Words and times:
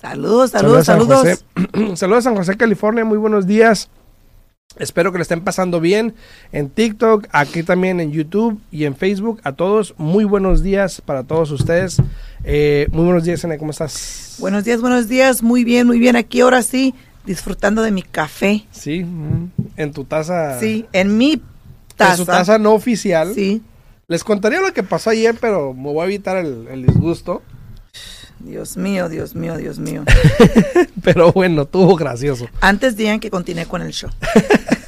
Saludos, 0.00 0.50
saludos, 0.50 0.86
saludos. 0.86 1.44
Saludos, 1.94 2.26
a 2.26 2.28
San 2.28 2.36
José, 2.36 2.56
California, 2.58 3.06
muy 3.06 3.16
buenos 3.16 3.46
días. 3.46 3.88
Espero 4.76 5.12
que 5.12 5.18
le 5.18 5.22
estén 5.22 5.42
pasando 5.42 5.80
bien 5.80 6.14
en 6.50 6.68
TikTok, 6.68 7.28
aquí 7.30 7.62
también 7.62 8.00
en 8.00 8.10
YouTube 8.10 8.60
y 8.72 8.84
en 8.84 8.96
Facebook. 8.96 9.40
A 9.44 9.52
todos, 9.52 9.94
muy 9.98 10.24
buenos 10.24 10.62
días 10.62 11.00
para 11.00 11.22
todos 11.22 11.52
ustedes. 11.52 11.98
Eh, 12.42 12.88
muy 12.90 13.04
buenos 13.04 13.24
días, 13.24 13.44
Ana, 13.44 13.56
¿cómo 13.56 13.70
estás? 13.70 14.36
Buenos 14.40 14.64
días, 14.64 14.80
buenos 14.80 15.08
días. 15.08 15.42
Muy 15.42 15.62
bien, 15.62 15.86
muy 15.86 16.00
bien. 16.00 16.16
Aquí 16.16 16.40
ahora 16.40 16.62
sí, 16.62 16.92
disfrutando 17.24 17.82
de 17.82 17.92
mi 17.92 18.02
café. 18.02 18.66
Sí, 18.72 19.04
mm, 19.04 19.50
en 19.76 19.92
tu 19.92 20.04
taza. 20.04 20.58
Sí, 20.58 20.86
en 20.92 21.16
mi 21.16 21.40
taza. 21.96 22.12
En 22.12 22.18
su 22.18 22.26
taza 22.26 22.58
no 22.58 22.74
oficial. 22.74 23.32
Sí. 23.32 23.62
Les 24.08 24.24
contaría 24.24 24.60
lo 24.60 24.72
que 24.72 24.82
pasó 24.82 25.10
ayer, 25.10 25.36
pero 25.40 25.72
me 25.72 25.92
voy 25.92 26.02
a 26.02 26.04
evitar 26.06 26.36
el, 26.36 26.66
el 26.68 26.84
disgusto. 26.84 27.42
Dios 28.44 28.76
mío, 28.76 29.08
Dios 29.08 29.34
mío, 29.34 29.56
Dios 29.56 29.78
mío. 29.78 30.04
Pero 31.02 31.32
bueno, 31.32 31.64
tuvo 31.64 31.96
gracioso. 31.96 32.46
Antes 32.60 32.96
digan 32.96 33.18
que 33.18 33.30
continúe 33.30 33.66
con 33.66 33.80
el 33.80 33.92
show. 33.92 34.10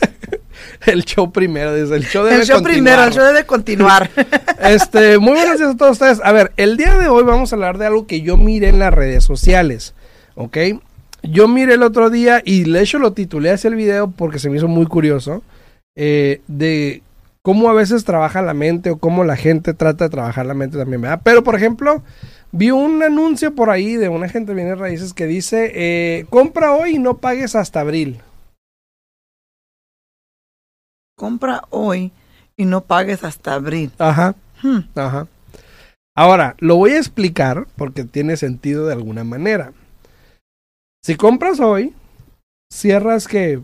el 0.86 1.04
show 1.04 1.32
primero, 1.32 1.72
desde 1.72 1.96
el 1.96 2.04
show 2.04 2.24
debe 2.24 2.36
El 2.36 2.46
show 2.46 2.62
primero, 2.62 3.02
el 3.04 3.12
show 3.12 3.24
debe 3.24 3.46
continuar. 3.46 4.10
este, 4.60 5.18
muy 5.18 5.32
buenos 5.32 5.58
días 5.58 5.70
a 5.70 5.76
todos 5.76 5.92
ustedes. 5.92 6.20
A 6.22 6.32
ver, 6.32 6.52
el 6.58 6.76
día 6.76 6.98
de 6.98 7.08
hoy 7.08 7.24
vamos 7.24 7.52
a 7.52 7.56
hablar 7.56 7.78
de 7.78 7.86
algo 7.86 8.06
que 8.06 8.20
yo 8.20 8.36
miré 8.36 8.68
en 8.68 8.78
las 8.78 8.92
redes 8.92 9.24
sociales, 9.24 9.94
¿ok? 10.34 10.58
Yo 11.22 11.48
miré 11.48 11.74
el 11.74 11.82
otro 11.82 12.10
día 12.10 12.42
y 12.44 12.70
de 12.70 12.82
hecho 12.82 12.98
lo 12.98 13.14
titulé 13.14 13.50
hacia 13.50 13.68
el 13.68 13.74
video 13.74 14.10
porque 14.10 14.38
se 14.38 14.50
me 14.50 14.58
hizo 14.58 14.68
muy 14.68 14.86
curioso 14.86 15.42
eh, 15.96 16.42
de 16.46 17.02
cómo 17.40 17.70
a 17.70 17.72
veces 17.72 18.04
trabaja 18.04 18.42
la 18.42 18.54
mente 18.54 18.90
o 18.90 18.98
cómo 18.98 19.24
la 19.24 19.36
gente 19.36 19.72
trata 19.72 20.04
de 20.04 20.10
trabajar 20.10 20.44
la 20.44 20.54
mente 20.54 20.76
también, 20.76 21.00
¿verdad? 21.00 21.20
Pero, 21.24 21.42
por 21.42 21.54
ejemplo, 21.56 22.02
Vi 22.56 22.70
un 22.70 23.02
anuncio 23.02 23.54
por 23.54 23.68
ahí 23.68 23.96
de 23.96 24.08
una 24.08 24.30
gente 24.30 24.54
viene 24.54 24.74
raíces 24.74 25.12
que 25.12 25.26
dice, 25.26 25.72
eh, 25.74 26.24
compra 26.30 26.72
hoy 26.72 26.94
y 26.94 26.98
no 26.98 27.18
pagues 27.18 27.54
hasta 27.54 27.80
abril. 27.80 28.22
Compra 31.18 31.64
hoy 31.68 32.12
y 32.56 32.64
no 32.64 32.80
pagues 32.80 33.24
hasta 33.24 33.52
abril. 33.52 33.92
Ajá. 33.98 34.36
Hmm. 34.62 34.78
Ajá. 34.94 35.26
Ahora, 36.16 36.56
lo 36.58 36.76
voy 36.76 36.92
a 36.92 36.98
explicar 36.98 37.66
porque 37.76 38.04
tiene 38.04 38.38
sentido 38.38 38.86
de 38.86 38.94
alguna 38.94 39.22
manera. 39.22 39.74
Si 41.04 41.14
compras 41.14 41.60
hoy, 41.60 41.92
cierras 42.72 43.28
que 43.28 43.60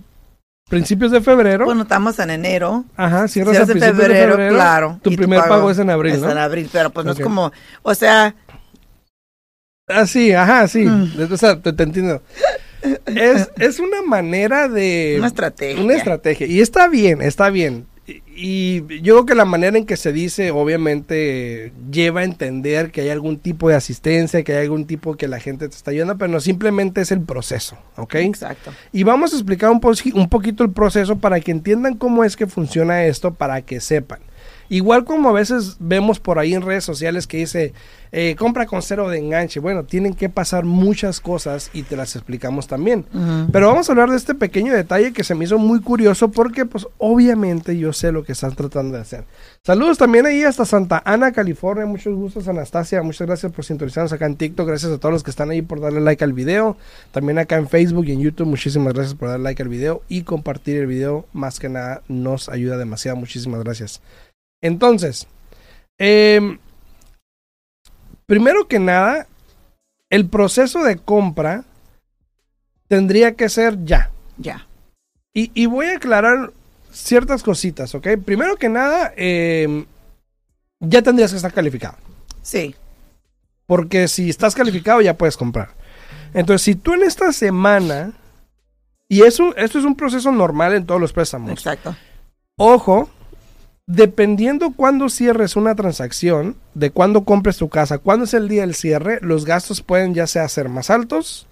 principios 0.68 1.12
de 1.12 1.22
febrero. 1.22 1.64
Bueno, 1.64 1.84
estamos 1.84 2.18
en 2.18 2.28
enero. 2.28 2.84
Ajá, 2.94 3.26
cierras, 3.26 3.56
a 3.56 3.64
principios 3.64 3.96
de 3.96 4.04
febrero, 4.04 4.54
claro. 4.54 5.00
Tu 5.02 5.16
primer 5.16 5.40
pago, 5.48 5.70
es 5.70 5.78
en 5.78 5.88
abril, 5.88 6.12
es 6.12 6.22
en 6.22 6.36
abril, 6.36 6.68
pero 6.70 6.90
pues 6.90 7.06
no 7.06 7.12
es 7.12 7.20
como, 7.20 7.52
o 7.82 7.94
sea, 7.94 8.34
Ah, 9.88 10.06
sí, 10.06 10.32
ajá, 10.32 10.68
sí. 10.68 10.84
Mm. 10.84 11.32
O 11.32 11.36
sea, 11.36 11.60
te, 11.60 11.70
entiendo. 11.82 12.22
Es, 13.06 13.50
es, 13.58 13.78
una 13.78 14.02
manera 14.02 14.68
de... 14.68 15.16
Una 15.18 15.28
estrategia. 15.28 15.82
Una 15.82 15.94
estrategia. 15.94 16.46
Y 16.46 16.60
está 16.60 16.88
bien, 16.88 17.22
está 17.22 17.50
bien. 17.50 17.86
Y, 18.34 18.80
yo 19.02 19.14
creo 19.14 19.26
que 19.26 19.34
la 19.34 19.44
manera 19.44 19.78
en 19.78 19.86
que 19.86 19.96
se 19.96 20.12
dice, 20.12 20.50
obviamente, 20.50 21.72
lleva 21.90 22.20
a 22.20 22.24
entender 22.24 22.90
que 22.90 23.02
hay 23.02 23.10
algún 23.10 23.38
tipo 23.38 23.68
de 23.68 23.76
asistencia, 23.76 24.42
que 24.42 24.54
hay 24.54 24.62
algún 24.62 24.86
tipo 24.86 25.16
que 25.16 25.28
la 25.28 25.38
gente 25.38 25.68
te 25.68 25.76
está 25.76 25.92
ayudando, 25.92 26.18
pero 26.18 26.30
no 26.32 26.40
simplemente 26.40 27.00
es 27.00 27.12
el 27.12 27.20
proceso, 27.20 27.78
¿ok? 27.96 28.16
Exacto. 28.16 28.72
Y 28.92 29.04
vamos 29.04 29.32
a 29.32 29.36
explicar 29.36 29.70
un, 29.70 29.80
un 30.14 30.28
poquito 30.28 30.64
el 30.64 30.72
proceso 30.72 31.18
para 31.18 31.40
que 31.40 31.52
entiendan 31.52 31.96
cómo 31.96 32.24
es 32.24 32.36
que 32.36 32.46
funciona 32.46 33.04
esto, 33.04 33.34
para 33.34 33.62
que 33.62 33.80
sepan. 33.80 34.20
Igual 34.72 35.04
como 35.04 35.28
a 35.28 35.32
veces 35.32 35.76
vemos 35.80 36.18
por 36.18 36.38
ahí 36.38 36.54
en 36.54 36.62
redes 36.62 36.82
sociales 36.82 37.26
que 37.26 37.36
dice, 37.36 37.74
eh, 38.10 38.36
compra 38.38 38.64
con 38.64 38.80
cero 38.80 39.10
de 39.10 39.18
enganche. 39.18 39.60
Bueno, 39.60 39.84
tienen 39.84 40.14
que 40.14 40.30
pasar 40.30 40.64
muchas 40.64 41.20
cosas 41.20 41.68
y 41.74 41.82
te 41.82 41.94
las 41.94 42.16
explicamos 42.16 42.68
también. 42.68 43.04
Pero 43.52 43.68
vamos 43.68 43.86
a 43.86 43.92
hablar 43.92 44.08
de 44.08 44.16
este 44.16 44.34
pequeño 44.34 44.72
detalle 44.72 45.12
que 45.12 45.24
se 45.24 45.34
me 45.34 45.44
hizo 45.44 45.58
muy 45.58 45.82
curioso 45.82 46.30
porque 46.30 46.64
pues 46.64 46.86
obviamente 46.96 47.76
yo 47.76 47.92
sé 47.92 48.12
lo 48.12 48.24
que 48.24 48.32
están 48.32 48.54
tratando 48.54 48.96
de 48.96 49.02
hacer. 49.02 49.26
Saludos 49.62 49.98
también 49.98 50.24
ahí 50.24 50.42
hasta 50.42 50.64
Santa 50.64 51.02
Ana, 51.04 51.32
California. 51.32 51.84
Muchos 51.84 52.14
gustos, 52.14 52.48
Anastasia. 52.48 53.02
Muchas 53.02 53.26
gracias 53.26 53.52
por 53.52 53.66
sintonizarnos 53.66 54.14
acá 54.14 54.24
en 54.24 54.36
TikTok. 54.36 54.66
Gracias 54.66 54.90
a 54.90 54.96
todos 54.96 55.12
los 55.12 55.22
que 55.22 55.30
están 55.32 55.50
ahí 55.50 55.60
por 55.60 55.82
darle 55.82 56.00
like 56.00 56.24
al 56.24 56.32
video. 56.32 56.78
También 57.10 57.38
acá 57.38 57.56
en 57.56 57.68
Facebook 57.68 58.06
y 58.06 58.12
en 58.12 58.20
YouTube. 58.20 58.46
Muchísimas 58.46 58.94
gracias 58.94 59.14
por 59.16 59.28
darle 59.28 59.44
like 59.44 59.62
al 59.62 59.68
video 59.68 60.00
y 60.08 60.22
compartir 60.22 60.78
el 60.78 60.86
video. 60.86 61.26
Más 61.34 61.60
que 61.60 61.68
nada 61.68 62.00
nos 62.08 62.48
ayuda 62.48 62.78
demasiado. 62.78 63.18
Muchísimas 63.18 63.62
gracias. 63.62 64.00
Entonces, 64.62 65.26
em, 65.98 66.58
primero 68.26 68.68
que 68.68 68.78
nada, 68.78 69.26
el 70.08 70.28
proceso 70.28 70.82
de 70.82 70.96
compra 70.96 71.64
tendría 72.88 73.34
que 73.34 73.48
ser 73.48 73.84
ya. 73.84 74.10
Ya. 74.38 74.66
Y, 75.34 75.64
voy 75.66 75.86
a 75.86 75.96
aclarar 75.96 76.52
ciertas 76.90 77.42
cositas, 77.42 77.94
¿ok? 77.94 78.06
Primero 78.22 78.56
que 78.56 78.68
nada, 78.68 79.14
em, 79.16 79.86
ya 80.78 81.00
tendrías 81.00 81.30
que 81.30 81.36
estar 81.36 81.52
calificado. 81.52 81.96
Sí. 82.42 82.74
Porque 83.66 84.08
si 84.08 84.28
estás 84.28 84.54
calificado 84.54 85.00
ya 85.00 85.16
puedes 85.16 85.38
comprar. 85.38 85.70
Entonces, 86.34 86.62
si 86.62 86.74
tú 86.74 86.92
en 86.92 87.04
esta 87.04 87.32
semana, 87.32 88.12
y 89.08 89.22
eso, 89.22 89.56
esto 89.56 89.78
es 89.78 89.86
un 89.86 89.96
proceso 89.96 90.30
normal 90.30 90.74
en 90.74 90.84
todos 90.84 91.00
los 91.00 91.14
préstamos. 91.14 91.50
Exacto. 91.50 91.96
Ojo, 92.56 93.08
dependiendo 93.86 94.72
cuándo 94.74 95.08
cierres 95.08 95.56
una 95.56 95.74
transacción, 95.74 96.56
de 96.74 96.90
cuándo 96.90 97.24
compres 97.24 97.56
tu 97.56 97.68
casa, 97.68 97.98
cuándo 97.98 98.24
es 98.24 98.34
el 98.34 98.48
día 98.48 98.62
del 98.62 98.74
cierre, 98.74 99.18
los 99.22 99.44
gastos 99.44 99.82
pueden 99.82 100.14
ya 100.14 100.26
sea 100.26 100.48
ser 100.48 100.68
más 100.68 100.90
altos 100.90 101.46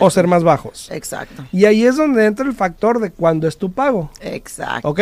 o 0.00 0.10
ser 0.10 0.26
más 0.26 0.42
bajos. 0.42 0.88
Exacto. 0.90 1.44
Y 1.52 1.66
ahí 1.66 1.84
es 1.84 1.96
donde 1.96 2.24
entra 2.24 2.46
el 2.46 2.54
factor 2.54 3.00
de 3.00 3.10
cuándo 3.10 3.46
es 3.46 3.58
tu 3.58 3.72
pago. 3.72 4.10
Exacto. 4.20 4.88
¿Ok? 4.88 5.00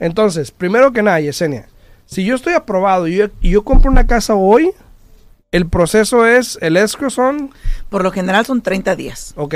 Entonces, 0.00 0.50
primero 0.50 0.92
que 0.92 1.02
nada, 1.02 1.20
Yesenia, 1.20 1.68
si 2.06 2.24
yo 2.24 2.34
estoy 2.34 2.54
aprobado 2.54 3.06
y 3.08 3.16
yo, 3.16 3.26
y 3.40 3.50
yo 3.50 3.64
compro 3.64 3.90
una 3.90 4.06
casa 4.06 4.34
hoy, 4.34 4.72
el 5.52 5.68
proceso 5.68 6.26
es, 6.26 6.58
el 6.60 6.76
escrow 6.76 7.10
son... 7.10 7.50
Por 7.88 8.02
lo 8.02 8.10
general 8.10 8.44
son 8.44 8.62
30 8.62 8.96
días. 8.96 9.32
Ok. 9.36 9.54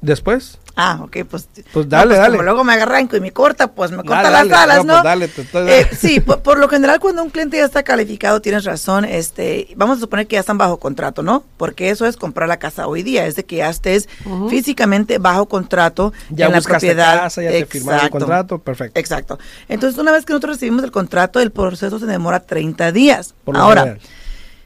Después. 0.00 0.58
Ah, 0.76 1.00
ok, 1.02 1.18
pues. 1.28 1.46
Pues 1.72 1.88
dale, 1.88 2.06
pues 2.06 2.18
dale. 2.18 2.30
Como 2.32 2.42
luego 2.42 2.64
me 2.64 2.72
arranco 2.72 3.14
y 3.16 3.20
me 3.20 3.32
corta, 3.32 3.72
pues 3.72 3.90
me 3.90 3.98
corta 3.98 4.30
las 4.30 4.50
alas, 4.50 4.84
¿no? 4.84 4.94
Pues 4.94 5.04
dale, 5.04 5.28
te, 5.28 5.42
eh, 5.80 5.90
sí, 5.98 6.20
por, 6.20 6.58
lo 6.58 6.68
general, 6.68 7.00
cuando 7.00 7.22
un 7.22 7.28
cliente 7.28 7.58
ya 7.58 7.66
está 7.66 7.82
calificado, 7.82 8.40
tienes 8.40 8.64
razón, 8.64 9.04
este, 9.04 9.68
vamos 9.76 9.98
a 9.98 10.00
suponer 10.00 10.26
que 10.26 10.34
ya 10.34 10.40
están 10.40 10.56
bajo 10.56 10.78
contrato, 10.78 11.22
¿no? 11.22 11.44
Porque 11.58 11.90
eso 11.90 12.06
es 12.06 12.16
comprar 12.16 12.48
la 12.48 12.58
casa 12.58 12.86
hoy 12.86 13.02
día, 13.02 13.26
es 13.26 13.36
de 13.36 13.44
que 13.44 13.56
ya 13.56 13.68
estés 13.68 14.08
físicamente 14.48 15.18
bajo 15.18 15.46
contrato 15.46 16.14
ya 16.30 16.46
en 16.46 16.52
la 16.52 16.60
propiedad. 16.62 17.20
Casa, 17.20 17.42
ya 17.42 17.50
te 17.50 17.66
firmaron 17.66 18.04
el 18.06 18.10
contrato, 18.10 18.58
perfecto. 18.58 18.98
Exacto. 18.98 19.38
Entonces, 19.68 19.98
una 19.98 20.12
vez 20.12 20.24
que 20.24 20.32
nosotros 20.32 20.56
recibimos 20.56 20.82
el 20.84 20.92
contrato, 20.92 21.40
el 21.40 21.50
proceso 21.50 21.98
se 21.98 22.06
demora 22.06 22.40
30 22.40 22.90
días. 22.92 23.34
Ahora, 23.52 23.98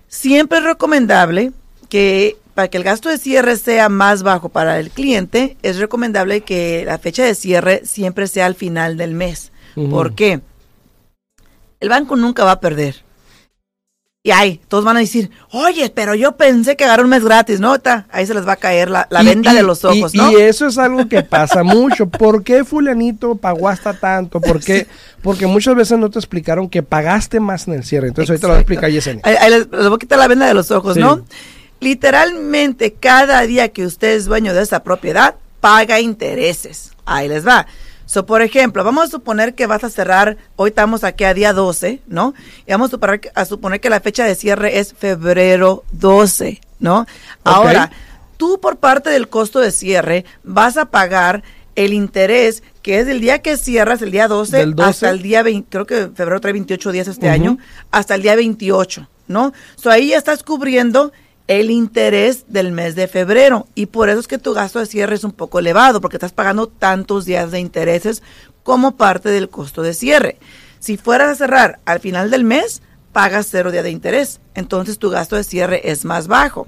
siempre 0.07 0.59
es 0.59 0.65
recomendable 0.65 1.51
que 1.89 2.37
para 2.55 2.69
que 2.69 2.77
el 2.79 2.85
gasto 2.85 3.09
de 3.09 3.19
cierre 3.19 3.57
sea 3.57 3.89
más 3.89 4.23
bajo 4.23 4.49
para 4.49 4.79
el 4.79 4.91
cliente, 4.91 5.57
es 5.63 5.79
recomendable 5.79 6.43
que 6.43 6.85
la 6.87 6.99
fecha 6.99 7.25
de 7.25 7.35
cierre 7.35 7.83
siempre 7.85 8.29
sea 8.29 8.47
al 8.47 8.55
final 8.55 8.97
del 8.97 9.15
mes. 9.15 9.51
¿Por 9.91 10.15
qué? 10.15 10.41
El 11.81 11.89
banco 11.89 12.15
nunca 12.15 12.45
va 12.45 12.53
a 12.53 12.61
perder. 12.61 13.05
Y 14.27 14.31
ahí, 14.31 14.59
todos 14.69 14.85
van 14.85 14.97
a 14.97 15.01
decir, 15.01 15.31
oye, 15.53 15.93
pero 15.95 16.15
yo 16.15 16.33
pensé 16.33 16.77
que 16.77 16.85
agarró 16.85 17.03
un 17.03 17.11
mes 17.11 17.23
gratis, 17.23 17.61
¿no? 17.61 17.77
ahí 18.11 18.27
se 18.27 18.33
les 18.33 18.49
va 18.49 18.53
a 18.55 18.57
caer 18.57 18.89
la, 18.89 19.07
la 19.11 19.23
venta 19.23 19.53
de 19.53 19.63
los 19.63 19.85
ojos, 19.85 20.15
¿no? 20.15 20.33
Y 20.33 20.37
eso 20.37 20.67
es 20.67 20.79
algo 20.79 21.07
que 21.11 21.23
pasa 21.23 21.63
mucho. 21.65 22.09
¿Por 22.09 22.43
qué 22.43 22.65
fulanito 22.65 23.35
pagó 23.35 23.69
hasta 23.69 23.93
tanto? 23.93 24.41
¿Por 24.41 24.61
qué? 24.61 24.87
Porque 25.21 25.47
muchas 25.47 25.75
veces 25.75 25.99
no 25.99 26.09
te 26.09 26.19
explicaron 26.19 26.71
que 26.71 26.83
pagaste 26.83 27.39
más 27.39 27.69
en 27.69 27.75
el 27.75 27.85
cierre. 27.85 28.09
Entonces 28.09 28.31
ahorita 28.31 28.47
lo 28.47 28.53
voy 28.55 28.59
a 28.59 28.61
explicar 28.61 28.91
Yesenia. 28.91 29.21
Ahí, 29.25 29.51
les, 29.51 29.69
voy 29.69 29.95
a 29.95 29.99
quitar 29.99 30.19
la 30.19 30.29
venda 30.29 30.47
de 30.47 30.55
los 30.55 30.71
ojos, 30.71 30.97
¿no? 30.97 31.23
Literalmente, 31.81 32.95
cada 32.95 33.43
día 33.43 33.69
que 33.69 33.85
usted 33.85 34.13
es 34.13 34.25
dueño 34.25 34.55
de 34.55 34.63
esa 34.63 34.83
propiedad, 34.83 35.37
paga 35.61 36.01
intereses. 36.01 36.93
Ahí 37.05 37.29
les 37.29 37.47
va. 37.47 37.67
So, 38.07 38.27
por 38.27 38.43
ejemplo, 38.43 38.85
vamos 38.85 39.05
a 39.05 39.11
suponer 39.11 39.55
que 39.55 39.67
vas 39.67 39.83
a 39.83 39.91
cerrar, 39.91 40.37
hoy 40.57 40.69
estamos 40.69 41.05
aquí 41.05 41.25
a 41.25 41.33
día 41.33 41.53
12, 41.53 42.03
¿no? 42.07 42.35
Y 42.67 42.71
vamos 42.71 42.91
a 43.35 43.45
suponer, 43.47 43.81
que 43.81 43.91
la 43.91 44.01
fecha 44.01 44.25
de 44.25 44.35
cierre 44.35 44.79
es 44.79 44.93
febrero 44.93 45.85
12, 45.93 46.61
¿no? 46.81 47.07
Ahora, 47.45 47.91
tú 48.37 48.61
por 48.61 48.77
parte 48.77 49.09
del 49.11 49.29
costo 49.29 49.61
de 49.61 49.71
cierre 49.71 50.25
vas 50.43 50.77
a 50.77 50.87
pagar 50.87 51.43
el 51.77 51.93
interés 51.93 52.63
que 52.83 53.01
es 53.01 53.07
del 53.07 53.21
día 53.21 53.41
que 53.41 53.57
cierras, 53.57 54.03
el 54.03 54.11
día 54.11 54.29
12, 54.29 54.75
hasta 54.83 55.09
el 55.09 55.23
día 55.23 55.43
20, 55.43 55.69
creo 55.71 55.87
que 55.87 56.11
febrero 56.15 56.41
trae 56.41 56.53
28 56.53 56.93
días 56.93 57.09
este 57.09 57.31
año, 57.31 57.57
hasta 57.91 58.15
el 58.15 58.23
día 58.23 58.37
28, 58.37 59.09
¿no? 59.29 59.55
So, 59.77 59.91
ahí 59.91 60.09
ya 60.09 60.19
estás 60.19 60.43
cubriendo 60.43 61.11
el 61.47 61.71
interés 61.71 62.47
del 62.49 62.73
mes 62.73 62.95
de 62.95 63.07
febrero 63.07 63.67
y 63.75 63.87
por 63.87 64.09
eso 64.09 64.21
es 64.21 64.29
que 64.29 64.39
tu 64.39 64.55
gasto 64.55 64.79
de 64.79 64.87
cierre 64.87 65.15
es 65.15 65.25
un 65.25 65.33
poco 65.33 65.59
elevado 65.59 66.01
porque 66.01 66.17
estás 66.17 66.33
pagando 66.33 66.69
tantos 66.69 67.27
días 67.27 67.51
de 67.51 67.61
intereses 67.61 68.23
como 68.63 68.97
parte 68.97 69.29
del 69.29 69.51
costo 69.51 69.83
de 69.83 69.93
cierre. 69.93 70.39
Si 70.79 70.97
fueras 70.97 71.29
a 71.29 71.35
cerrar 71.35 71.81
al 71.85 72.01
final 72.01 72.31
del 72.31 72.45
mes, 72.45 72.83
pagas 73.13 73.49
cero 73.51 73.71
día 73.71 73.83
de 73.83 73.91
interés, 73.91 74.41
entonces 74.55 74.99
tu 74.99 75.11
gasto 75.11 75.37
de 75.37 75.45
cierre 75.45 75.91
es 75.91 76.05
más 76.05 76.29
bajo. 76.29 76.67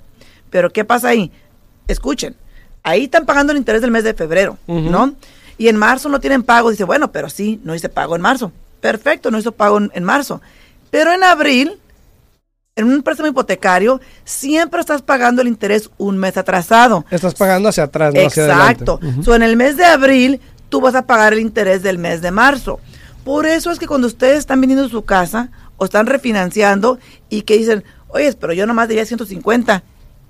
Pero 0.50 0.70
¿qué 0.70 0.84
pasa 0.84 1.08
ahí? 1.08 1.32
Escuchen, 1.88 2.36
ahí 2.82 3.04
están 3.04 3.24
pagando 3.24 3.52
el 3.52 3.58
interés 3.58 3.80
del 3.80 3.90
mes 3.90 4.04
de 4.04 4.14
febrero, 4.14 4.58
¿no? 4.66 5.14
Y 5.58 5.68
en 5.68 5.76
marzo 5.76 6.10
no 6.10 6.20
tienen 6.20 6.42
pago, 6.42 6.70
dice, 6.70 6.84
bueno, 6.84 7.12
pero 7.12 7.30
sí, 7.30 7.60
no 7.64 7.74
hice 7.74 7.88
pago 7.88 8.14
en 8.14 8.22
marzo. 8.22 8.52
Perfecto, 8.80 9.30
no 9.30 9.38
hizo 9.38 9.52
pago 9.52 9.78
en 9.78 10.04
marzo. 10.04 10.42
Pero 10.90 11.12
en 11.12 11.24
abril 11.24 11.80
en 12.76 12.92
un 12.92 13.02
préstamo 13.02 13.30
hipotecario 13.30 14.02
siempre 14.24 14.80
estás 14.80 15.00
pagando 15.00 15.40
el 15.40 15.48
interés 15.48 15.90
un 15.96 16.18
mes 16.18 16.36
atrasado. 16.36 17.06
Estás 17.10 17.34
pagando 17.34 17.70
hacia 17.70 17.84
atrás, 17.84 18.12
no 18.14 18.26
hacia 18.26 18.44
adelante. 18.44 18.84
Exacto. 18.84 19.34
en 19.34 19.42
el 19.42 19.56
mes 19.56 19.78
de 19.78 19.86
abril 19.86 20.40
tú 20.68 20.82
vas 20.82 20.94
a 20.94 21.06
pagar 21.06 21.32
el 21.32 21.40
interés 21.40 21.82
del 21.82 21.96
mes 21.96 22.20
de 22.20 22.30
marzo. 22.30 22.78
Por 23.24 23.46
eso 23.46 23.70
es 23.70 23.78
que 23.78 23.86
cuando 23.86 24.06
ustedes 24.06 24.38
están 24.38 24.60
vendiendo 24.60 24.88
su 24.90 25.04
casa 25.06 25.50
o 25.78 25.86
están 25.86 26.06
refinanciando 26.06 26.98
y 27.30 27.42
que 27.42 27.56
dicen, 27.56 27.82
oye, 28.08 28.30
pero 28.34 28.52
yo 28.52 28.66
nomás 28.66 28.88
debía 28.88 29.06
150 29.06 29.82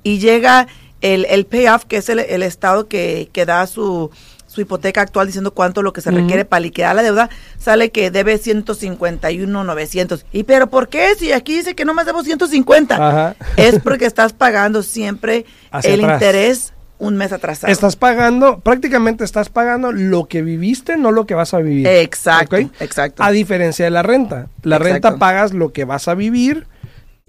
y 0.04 0.18
llega 0.20 0.68
el, 1.00 1.24
el 1.26 1.46
payoff, 1.46 1.84
que 1.84 1.96
es 1.96 2.08
el, 2.08 2.20
estado 2.42 2.86
que, 2.86 3.28
que 3.32 3.44
da 3.44 3.66
su 3.66 4.10
su 4.56 4.62
hipoteca 4.62 5.02
actual 5.02 5.26
diciendo 5.26 5.52
cuánto 5.52 5.82
lo 5.82 5.92
que 5.92 6.00
se 6.00 6.10
requiere 6.10 6.46
para 6.46 6.60
liquidar 6.60 6.96
la 6.96 7.02
deuda, 7.02 7.28
sale 7.58 7.90
que 7.90 8.10
debe 8.10 8.38
151 8.38 9.64
900. 9.64 10.24
¿Y 10.32 10.44
pero 10.44 10.68
por 10.68 10.88
qué? 10.88 11.14
Si 11.14 11.30
aquí 11.32 11.56
dice 11.56 11.74
que 11.74 11.84
no 11.84 11.92
más 11.92 12.06
debo 12.06 12.24
150. 12.24 13.36
Es 13.58 13.78
porque 13.84 14.06
estás 14.06 14.32
pagando 14.32 14.82
siempre 14.82 15.44
el 15.82 16.00
interés 16.00 16.72
un 16.98 17.18
mes 17.18 17.32
atrasado. 17.32 17.70
Estás 17.70 17.96
pagando, 17.96 18.60
prácticamente 18.60 19.24
estás 19.24 19.50
pagando 19.50 19.92
lo 19.92 20.24
que 20.24 20.40
viviste, 20.40 20.96
no 20.96 21.10
lo 21.12 21.26
que 21.26 21.34
vas 21.34 21.52
a 21.52 21.58
vivir. 21.58 21.86
Exacto, 21.86 22.56
exacto. 22.56 23.22
A 23.22 23.30
diferencia 23.30 23.84
de 23.84 23.90
la 23.90 24.02
renta. 24.02 24.48
La 24.62 24.78
renta 24.78 25.16
pagas 25.16 25.52
lo 25.52 25.74
que 25.74 25.84
vas 25.84 26.08
a 26.08 26.14
vivir 26.14 26.66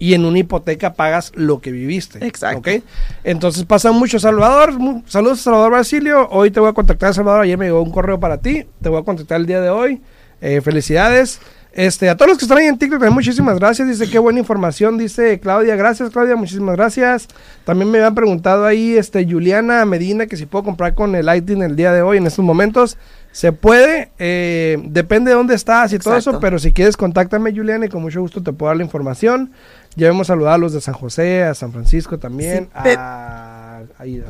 y 0.00 0.14
en 0.14 0.24
una 0.24 0.38
hipoteca 0.38 0.94
pagas 0.94 1.32
lo 1.34 1.60
que 1.60 1.72
viviste. 1.72 2.24
Exacto. 2.24 2.60
¿okay? 2.60 2.84
Entonces 3.24 3.64
pasa 3.64 3.90
mucho. 3.90 4.20
Salvador, 4.20 4.72
saludos 5.06 5.40
a 5.40 5.42
Salvador 5.42 5.72
Basilio. 5.72 6.28
Hoy 6.30 6.52
te 6.52 6.60
voy 6.60 6.68
a 6.68 6.72
contactar, 6.72 7.12
Salvador. 7.12 7.42
Ayer 7.42 7.58
me 7.58 7.64
llegó 7.66 7.82
un 7.82 7.90
correo 7.90 8.20
para 8.20 8.38
ti. 8.38 8.64
Te 8.80 8.88
voy 8.88 9.00
a 9.00 9.04
contactar 9.04 9.40
el 9.40 9.46
día 9.46 9.60
de 9.60 9.70
hoy. 9.70 10.00
Eh, 10.40 10.60
felicidades. 10.60 11.40
Este, 11.72 12.08
a 12.08 12.16
todos 12.16 12.30
los 12.30 12.38
que 12.38 12.44
están 12.44 12.58
ahí 12.58 12.66
en 12.66 12.78
TikTok, 12.78 13.04
muchísimas 13.10 13.58
gracias. 13.58 13.88
Dice, 13.88 14.08
qué 14.08 14.18
buena 14.18 14.38
información. 14.38 14.98
Dice 14.98 15.38
Claudia, 15.38 15.76
gracias 15.76 16.10
Claudia, 16.10 16.34
muchísimas 16.34 16.76
gracias. 16.76 17.28
También 17.64 17.90
me 17.90 17.98
habían 17.98 18.14
preguntado 18.14 18.64
ahí, 18.64 18.96
este, 18.96 19.24
Juliana 19.28 19.84
Medina, 19.84 20.26
que 20.26 20.36
si 20.36 20.46
puedo 20.46 20.64
comprar 20.64 20.94
con 20.94 21.14
el 21.14 21.26
Lighting 21.26 21.62
el 21.62 21.76
día 21.76 21.92
de 21.92 22.02
hoy, 22.02 22.18
en 22.18 22.26
estos 22.26 22.44
momentos. 22.44 22.96
Se 23.30 23.52
puede, 23.52 24.10
eh, 24.18 24.78
depende 24.86 25.30
de 25.30 25.36
dónde 25.36 25.54
estás 25.54 25.92
y 25.92 25.98
todo 25.98 26.16
eso, 26.16 26.40
pero 26.40 26.58
si 26.58 26.72
quieres, 26.72 26.96
contáctame, 26.96 27.52
Juliana, 27.54 27.86
y 27.86 27.88
con 27.88 28.02
mucho 28.02 28.20
gusto 28.20 28.42
te 28.42 28.52
puedo 28.52 28.70
dar 28.70 28.78
la 28.78 28.84
información. 28.84 29.52
Ya 29.98 30.06
hemos 30.06 30.28
saludado 30.28 30.54
a 30.54 30.58
los 30.58 30.72
de 30.72 30.80
San 30.80 30.94
José, 30.94 31.42
a 31.42 31.54
San 31.56 31.72
Francisco 31.72 32.20
también, 32.20 32.70
a, 32.72 33.80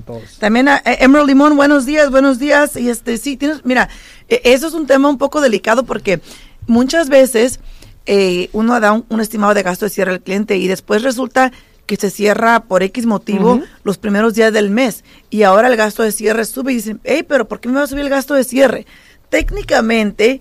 todos. 0.06 0.38
También 0.38 0.66
a 0.66 0.80
Emerald 0.82 1.28
Limón, 1.28 1.58
buenos 1.58 1.84
días, 1.84 2.10
buenos 2.10 2.38
días. 2.38 2.74
Y 2.74 2.88
este, 2.88 3.18
sí, 3.18 3.36
tienes, 3.36 3.66
mira, 3.66 3.90
e, 4.30 4.40
eso 4.44 4.66
es 4.66 4.72
un 4.72 4.86
tema 4.86 5.10
un 5.10 5.18
poco 5.18 5.42
delicado 5.42 5.84
porque 5.84 6.22
muchas 6.66 7.10
veces 7.10 7.60
eh, 8.06 8.48
uno 8.54 8.80
da 8.80 8.92
un, 8.92 9.20
estimado 9.20 9.52
de 9.52 9.62
gasto 9.62 9.84
de 9.84 9.90
cierre 9.90 10.12
al 10.12 10.22
cliente 10.22 10.56
y 10.56 10.68
después 10.68 11.02
resulta 11.02 11.52
que 11.84 11.96
se 11.96 12.08
cierra 12.08 12.60
por 12.60 12.82
X 12.82 13.04
motivo 13.04 13.60
los 13.84 13.98
primeros 13.98 14.32
días 14.32 14.54
del 14.54 14.70
mes 14.70 15.04
y 15.28 15.42
ahora 15.42 15.68
el 15.68 15.76
gasto 15.76 16.02
de 16.02 16.12
cierre 16.12 16.46
sube 16.46 16.72
y 16.72 16.76
dicen, 16.76 16.98
hey, 17.04 17.26
pero 17.28 17.46
¿por 17.46 17.60
qué 17.60 17.68
me 17.68 17.74
va 17.74 17.82
a 17.82 17.86
subir 17.86 18.04
el 18.04 18.10
gasto 18.10 18.32
de 18.32 18.44
cierre? 18.44 18.86
Técnicamente, 19.28 20.40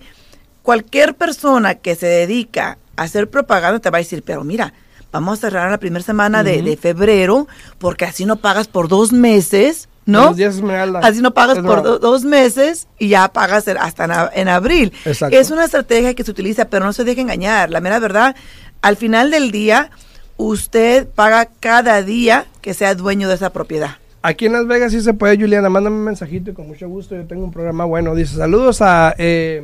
cualquier 0.62 1.16
persona 1.16 1.74
que 1.74 1.96
se 1.96 2.06
dedica 2.06 2.78
a 2.96 3.02
hacer 3.02 3.28
propaganda 3.28 3.78
te 3.78 3.90
va 3.90 3.98
a 3.98 4.00
decir, 4.00 4.22
pero 4.24 4.42
mira, 4.42 4.72
vamos 5.18 5.38
a 5.38 5.40
cerrar 5.48 5.70
la 5.70 5.78
primera 5.78 6.04
semana 6.04 6.42
de, 6.42 6.76
febrero 6.76 7.48
porque 7.78 8.04
así 8.04 8.24
no 8.24 8.36
pagas 8.36 8.68
por 8.68 8.88
dos 8.88 9.12
meses. 9.12 9.88
¿no? 10.06 10.34
Así 11.02 11.20
no 11.20 11.34
pagas 11.34 11.58
por 11.58 12.00
dos 12.00 12.24
meses 12.24 12.88
y 12.98 13.08
ya 13.08 13.28
pagas 13.28 13.68
hasta 13.68 14.30
en, 14.32 14.48
abril. 14.48 14.92
Es 15.04 15.50
una 15.50 15.64
estrategia 15.64 16.14
que 16.14 16.24
se 16.24 16.30
utiliza, 16.30 16.66
pero 16.70 16.86
no 16.86 16.92
se 16.92 17.04
deje 17.04 17.20
engañar. 17.20 17.68
La 17.70 17.80
mera 17.80 17.98
verdad, 17.98 18.34
al 18.80 18.96
final 18.96 19.30
del 19.30 19.50
día, 19.50 19.90
usted 20.38 21.06
paga 21.08 21.48
cada 21.60 22.02
día 22.02 22.46
que 22.62 22.72
sea 22.72 22.94
dueño 22.94 23.28
de 23.28 23.34
esa 23.34 23.52
propiedad. 23.52 23.96
Aquí 24.22 24.46
en 24.46 24.52
Las 24.52 24.66
Vegas 24.66 24.92
sí 24.92 25.00
se 25.00 25.14
puede, 25.14 25.36
Juliana. 25.36 25.68
Mándame 25.68 25.96
un 25.96 26.04
mensajito 26.04 26.50
y 26.50 26.54
con 26.54 26.68
mucho 26.68 26.88
gusto. 26.88 27.14
Yo 27.14 27.26
tengo 27.26 27.44
un 27.44 27.52
programa 27.52 27.84
bueno. 27.84 28.14
Dice, 28.14 28.36
saludos 28.36 28.80
a 28.80 29.14
eh, 29.18 29.62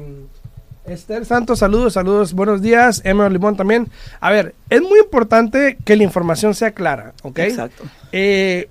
Esther 0.86 1.24
Santos, 1.24 1.60
saludos, 1.60 1.94
saludos, 1.94 2.34
buenos 2.34 2.60
días. 2.60 3.00
Emerald 3.04 3.32
Limón 3.32 3.56
también. 3.56 3.88
A 4.20 4.30
ver, 4.30 4.54
es 4.68 4.82
muy 4.82 4.98
importante 5.00 5.78
que 5.82 5.96
la 5.96 6.02
información 6.02 6.54
sea 6.54 6.72
clara, 6.72 7.14
¿ok? 7.22 7.38
Exacto. 7.38 7.84
Eh, 8.12 8.68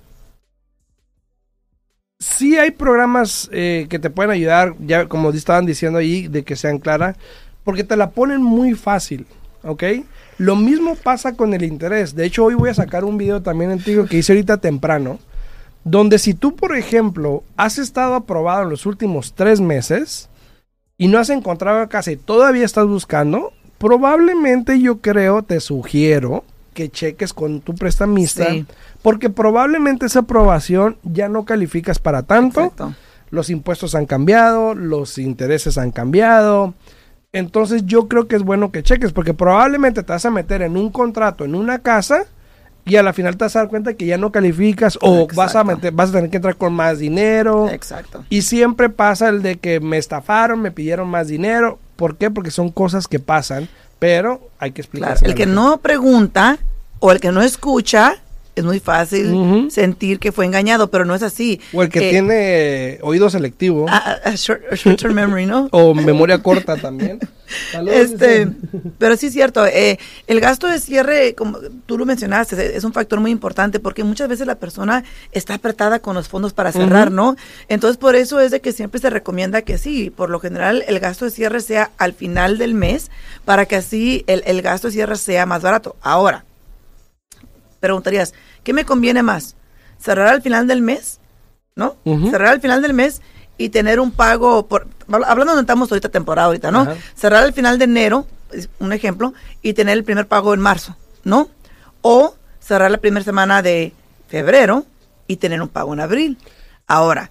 sí 2.20 2.58
hay 2.58 2.70
programas 2.72 3.50
eh, 3.52 3.88
que 3.90 3.98
te 3.98 4.12
pueden 4.12 4.32
ayudar, 4.32 4.76
ya 4.80 5.08
como 5.08 5.32
estaban 5.32 5.66
diciendo 5.66 5.98
ahí, 5.98 6.28
de 6.28 6.44
que 6.44 6.56
sean 6.56 6.78
claras, 6.78 7.18
porque 7.64 7.84
te 7.84 7.98
la 7.98 8.12
ponen 8.12 8.44
muy 8.44 8.76
fácil, 8.76 9.26
¿ok? 9.64 9.84
Lo 10.38 10.56
mismo 10.56 10.96
pasa 10.96 11.34
con 11.34 11.56
el 11.56 11.64
interés. 11.64 12.16
De 12.16 12.26
hecho, 12.26 12.46
hoy 12.46 12.54
voy 12.54 12.70
a 12.70 12.76
sacar 12.76 13.06
un 13.06 13.18
video 13.18 13.42
también 13.42 13.72
antiguo 13.72 14.06
que 14.06 14.18
hice 14.18 14.34
ahorita 14.34 14.58
temprano, 14.58 15.18
donde 15.84 16.20
si 16.20 16.36
tú, 16.36 16.56
por 16.56 16.78
ejemplo, 16.78 17.44
has 17.58 17.80
estado 17.80 18.14
aprobado 18.14 18.64
en 18.64 18.70
los 18.70 18.86
últimos 18.86 19.34
tres 19.34 19.60
meses 19.60 20.30
y 21.04 21.10
no 21.10 21.20
has 21.20 21.30
encontrado 21.30 21.90
casa 21.90 22.14
y 22.14 22.16
todavía 22.16 22.64
estás 22.64 22.88
buscando, 22.88 23.52
probablemente 23.78 24.80
yo 24.80 25.02
creo, 25.02 25.44
te 25.44 25.60
sugiero 25.60 26.46
que 26.74 26.88
cheques 26.88 27.34
con 27.34 27.60
tu 27.60 27.76
prestamista, 27.76 28.48
porque 29.02 29.30
probablemente 29.30 30.06
esa 30.06 30.20
aprobación 30.20 30.96
ya 31.04 31.28
no 31.28 31.44
calificas 31.44 32.00
para 32.00 32.24
tanto. 32.24 32.72
Los 33.32 33.50
impuestos 33.50 33.96
han 33.96 34.06
cambiado, 34.06 34.76
los 34.76 35.18
intereses 35.18 35.78
han 35.78 35.92
cambiado, 35.92 36.74
entonces 37.34 37.86
yo 37.86 38.08
creo 38.08 38.30
que 38.30 38.38
es 38.38 38.44
bueno 38.44 38.72
que 38.72 38.82
cheques, 38.82 39.12
porque 39.12 39.34
probablemente 39.34 40.04
te 40.04 40.14
vas 40.14 40.26
a 40.26 40.32
meter 40.32 40.62
en 40.62 40.78
un 40.78 40.90
contrato, 40.90 41.44
en 41.44 41.54
una 41.54 41.80
casa, 41.80 42.28
y 42.86 42.98
a 42.98 43.04
la 43.04 43.14
final 43.14 43.38
te 43.38 43.46
vas 43.46 43.56
a 43.56 43.60
dar 43.60 43.70
cuenta 43.70 43.94
que 43.94 44.06
ya 44.06 44.18
no 44.18 44.32
calificas 44.32 44.98
o 45.02 45.28
vas 45.34 45.56
a 45.56 45.64
meter, 45.64 45.94
vas 45.94 46.10
a 46.10 46.14
tener 46.14 46.30
que 46.30 46.38
entrar 46.38 46.56
con 46.56 46.74
más 46.74 47.00
dinero. 47.00 47.70
Exacto. 47.70 48.26
Y 48.30 48.42
siempre 48.42 48.90
pasa 48.90 49.30
el 49.30 49.42
de 49.42 49.58
que 49.58 49.80
me 49.80 49.98
estafaron, 49.98 50.62
me 50.62 50.72
pidieron 50.72 51.08
más 51.08 51.28
dinero. 51.28 51.80
¿Por 51.96 52.18
qué? 52.18 52.30
Porque 52.30 52.52
son 52.52 52.70
cosas 52.70 53.08
que 53.08 53.20
pasan, 53.20 53.70
pero 54.00 54.42
hay 54.60 54.72
que 54.72 54.82
explicar. 54.82 55.18
el 55.22 55.36
que 55.36 55.46
no 55.46 55.78
pregunta 55.78 56.58
o 57.00 57.12
el 57.12 57.20
que 57.20 57.32
no 57.32 57.42
escucha 57.42 58.18
es 58.56 58.64
muy 58.64 58.80
fácil 58.80 59.68
sentir 59.72 60.20
que 60.20 60.32
fue 60.32 60.46
engañado, 60.46 60.92
pero 60.92 61.06
no 61.06 61.16
es 61.16 61.24
así. 61.24 61.60
O 61.74 61.82
el 61.82 61.90
que 61.90 62.08
eh, 62.08 62.12
tiene 62.12 63.00
oído 63.02 63.30
selectivo. 63.30 63.88
A, 63.90 64.36
short, 64.36 64.62
term 64.98 65.16
memory, 65.16 65.46
¿no? 65.46 65.70
o 65.72 65.94
memoria 65.94 66.42
corta 66.42 66.78
también. 66.78 67.20
este, 67.88 68.50
pero 68.98 69.18
sí 69.18 69.28
es 69.28 69.34
cierto, 69.34 69.66
eh, 69.66 70.00
el 70.28 70.40
gasto 70.40 70.68
de 70.68 70.80
cierre, 70.80 71.36
como 71.36 71.60
tú 71.86 71.98
lo 71.98 72.06
mencionaste, 72.06 72.76
es 72.76 72.84
un 72.84 72.94
factor 72.94 73.20
muy 73.20 73.32
importante 73.32 73.80
porque 73.80 74.04
muchas 74.04 74.28
veces 74.28 74.48
la 74.48 74.56
persona 74.56 75.04
está 75.32 75.56
apretada 75.56 76.00
con 76.00 76.16
los 76.16 76.28
fondos 76.28 76.54
para 76.54 76.72
cerrar, 76.72 77.12
¿no? 77.12 77.36
Entonces 77.68 77.98
por 77.98 78.16
eso 78.16 78.40
es 78.40 78.52
de 78.52 78.62
que 78.62 78.72
siempre 78.72 79.00
se 79.00 79.10
recomienda 79.10 79.62
que 79.62 79.78
sí, 79.78 80.10
por 80.10 80.30
lo 80.30 80.40
general 80.40 80.84
el 80.88 81.00
gasto 81.00 81.26
de 81.26 81.32
cierre 81.32 81.62
sea 81.62 81.92
al 81.98 82.14
final 82.14 82.58
del 82.58 82.74
mes 82.74 83.12
para 83.46 83.66
que 83.66 83.76
así 83.76 84.24
el, 84.28 84.44
el 84.46 84.62
gasto 84.62 84.88
de 84.88 84.94
cierre 84.94 85.16
sea 85.16 85.46
más 85.46 85.62
barato. 85.62 85.96
Ahora, 86.02 86.46
preguntarías, 87.80 88.34
¿qué 88.64 88.72
me 88.74 88.86
conviene 88.86 89.24
más? 89.24 89.56
¿Cerrar 90.00 90.28
al 90.28 90.42
final 90.42 90.68
del 90.68 90.82
mes? 90.82 91.20
¿No? 91.76 91.98
Cerrar 92.04 92.50
al 92.50 92.62
final 92.62 92.82
del 92.82 92.94
mes 92.94 93.22
y 93.58 93.70
tener 93.70 94.00
un 94.00 94.12
pago, 94.12 94.68
por, 94.68 94.88
hablando 95.08 95.54
donde 95.54 95.62
estamos 95.62 95.92
ahorita 95.92 96.10
temporada 96.10 96.48
ahorita, 96.48 96.72
¿no? 96.72 96.88
Cerrar 97.16 97.44
al 97.44 97.54
final 97.54 97.78
de 97.78 97.86
enero, 97.86 98.28
un 98.80 98.94
ejemplo, 98.94 99.34
y 99.62 99.74
tener 99.74 99.98
el 99.98 100.04
primer 100.04 100.28
pago 100.28 100.54
en 100.54 100.60
marzo, 100.60 100.96
¿no? 101.24 101.50
O 102.02 102.36
cerrar 102.60 102.92
la 102.92 102.98
primera 102.98 103.24
semana 103.24 103.62
de 103.62 103.94
febrero 104.28 104.86
y 105.28 105.38
tener 105.38 105.62
un 105.62 105.70
pago 105.70 105.94
en 105.94 106.00
abril. 106.00 106.38
Ahora, 106.88 107.30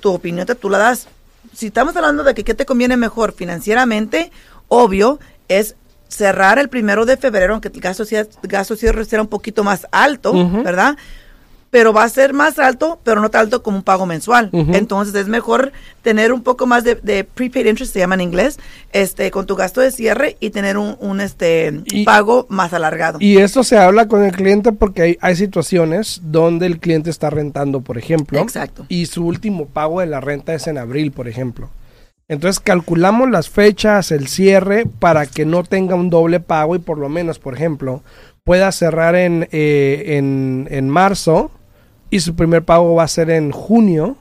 tu 0.00 0.12
opinión 0.12 0.46
te, 0.46 0.54
tú 0.54 0.70
la 0.70 0.78
das. 0.78 1.08
Si 1.54 1.66
estamos 1.66 1.96
hablando 1.96 2.24
de 2.24 2.34
que 2.34 2.44
qué 2.44 2.54
te 2.54 2.66
conviene 2.66 2.96
mejor 2.96 3.32
financieramente, 3.32 4.30
obvio 4.68 5.18
es 5.48 5.76
cerrar 6.08 6.58
el 6.58 6.68
primero 6.68 7.06
de 7.06 7.16
febrero, 7.16 7.54
aunque 7.54 7.68
el 7.68 7.80
gasto, 7.80 8.04
gasto 8.42 8.76
cierre 8.76 9.04
será 9.04 9.22
un 9.22 9.28
poquito 9.28 9.64
más 9.64 9.86
alto, 9.90 10.32
¿verdad? 10.62 10.96
Pero 11.70 11.92
va 11.92 12.04
a 12.04 12.08
ser 12.08 12.32
más 12.32 12.58
alto, 12.58 12.98
pero 13.04 13.20
no 13.20 13.30
tan 13.30 13.42
alto 13.42 13.62
como 13.62 13.76
un 13.78 13.82
pago 13.82 14.06
mensual. 14.06 14.50
Entonces 14.52 15.14
es 15.14 15.28
mejor 15.28 15.72
tener 16.02 16.32
un 16.32 16.42
poco 16.42 16.66
más 16.66 16.84
de, 16.84 16.96
prepaid 17.24 17.66
interest, 17.66 17.92
se 17.92 17.98
llama 17.98 18.14
en 18.14 18.22
inglés, 18.22 18.58
este, 18.92 19.30
con 19.30 19.46
tu 19.46 19.56
gasto 19.56 19.80
de 19.80 19.90
cierre 19.90 20.36
y 20.40 20.50
tener 20.50 20.78
un, 20.78 21.20
este, 21.20 21.82
pago 22.04 22.46
más 22.48 22.72
alargado. 22.72 23.18
Y 23.20 23.38
eso 23.38 23.64
se 23.64 23.76
habla 23.76 24.08
con 24.08 24.24
el 24.24 24.32
cliente 24.32 24.72
porque 24.72 25.02
hay, 25.02 25.18
hay 25.20 25.36
situaciones 25.36 26.20
donde 26.24 26.66
el 26.66 26.78
cliente 26.78 27.10
está 27.10 27.28
rentando, 27.30 27.80
por 27.82 27.98
ejemplo. 27.98 28.40
Exacto. 28.40 28.86
Y 28.88 29.06
su 29.06 29.26
último 29.26 29.66
pago 29.66 30.00
de 30.00 30.06
la 30.06 30.20
renta 30.20 30.54
es 30.54 30.66
en 30.66 30.78
abril, 30.78 31.12
por 31.12 31.28
ejemplo. 31.28 31.70
Entonces 32.28 32.60
calculamos 32.60 33.30
las 33.30 33.48
fechas, 33.48 34.10
el 34.10 34.28
cierre, 34.28 34.84
para 34.86 35.26
que 35.26 35.46
no 35.46 35.64
tenga 35.64 35.94
un 35.94 36.10
doble 36.10 36.40
pago 36.40 36.76
y 36.76 36.78
por 36.78 36.98
lo 36.98 37.08
menos, 37.08 37.38
por 37.38 37.54
ejemplo, 37.54 38.02
pueda 38.44 38.70
cerrar 38.72 39.14
en, 39.14 39.48
eh, 39.50 40.16
en, 40.18 40.68
en 40.70 40.88
marzo 40.88 41.50
y 42.10 42.20
su 42.20 42.34
primer 42.34 42.64
pago 42.64 42.94
va 42.94 43.04
a 43.04 43.08
ser 43.08 43.30
en 43.30 43.50
junio, 43.50 44.16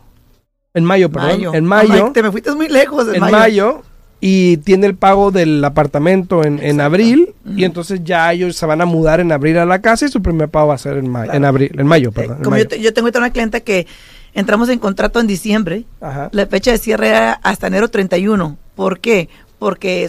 en 0.74 0.84
mayo, 0.84 1.10
perdón, 1.10 1.56
en 1.56 1.66
mayo. 1.66 2.12
te 2.14 2.22
me 2.22 2.32
fuiste 2.32 2.54
muy 2.54 2.68
lejos. 2.68 3.08
En, 3.14 3.22
mayo. 3.22 3.82
y 4.20 4.58
tiene 4.58 4.88
el 4.88 4.96
pago 4.96 5.32
del 5.32 5.64
apartamento 5.64 6.44
en, 6.44 6.60
en 6.60 6.82
abril 6.82 7.34
y 7.56 7.64
entonces 7.64 8.02
ya 8.04 8.32
ellos 8.32 8.56
se 8.56 8.66
van 8.66 8.82
a 8.82 8.86
mudar 8.86 9.20
en 9.20 9.32
abril 9.32 9.58
a 9.58 9.66
la 9.66 9.82
casa 9.82 10.06
y 10.06 10.10
su 10.10 10.22
primer 10.22 10.50
pago 10.50 10.68
va 10.68 10.76
a 10.76 10.80
ser 10.80 10.98
en, 10.98 11.10
mayo, 11.10 11.34
en 11.34 11.46
abril, 11.46 11.72
en 11.78 11.88
mayo, 11.88 12.12
perdón. 12.12 12.44
como 12.44 12.58
Yo, 12.58 12.66
yo, 12.76 12.94
tengo 12.94 13.10
una 13.16 13.32
clienta 13.32 13.62
que 13.62 13.88
entramos 14.34 14.70
en 14.70 14.80
contrato 14.80 15.20
en 15.20 15.28
diciembre, 15.28 15.86
la 16.32 16.46
fecha 16.46 16.72
de 16.72 16.78
cierre 16.78 17.10
era 17.10 17.34
hasta 17.34 17.68
enero 17.68 17.90
31. 17.90 18.58
¿Por 18.76 19.00
qué? 19.00 19.30
Porque 19.58 20.08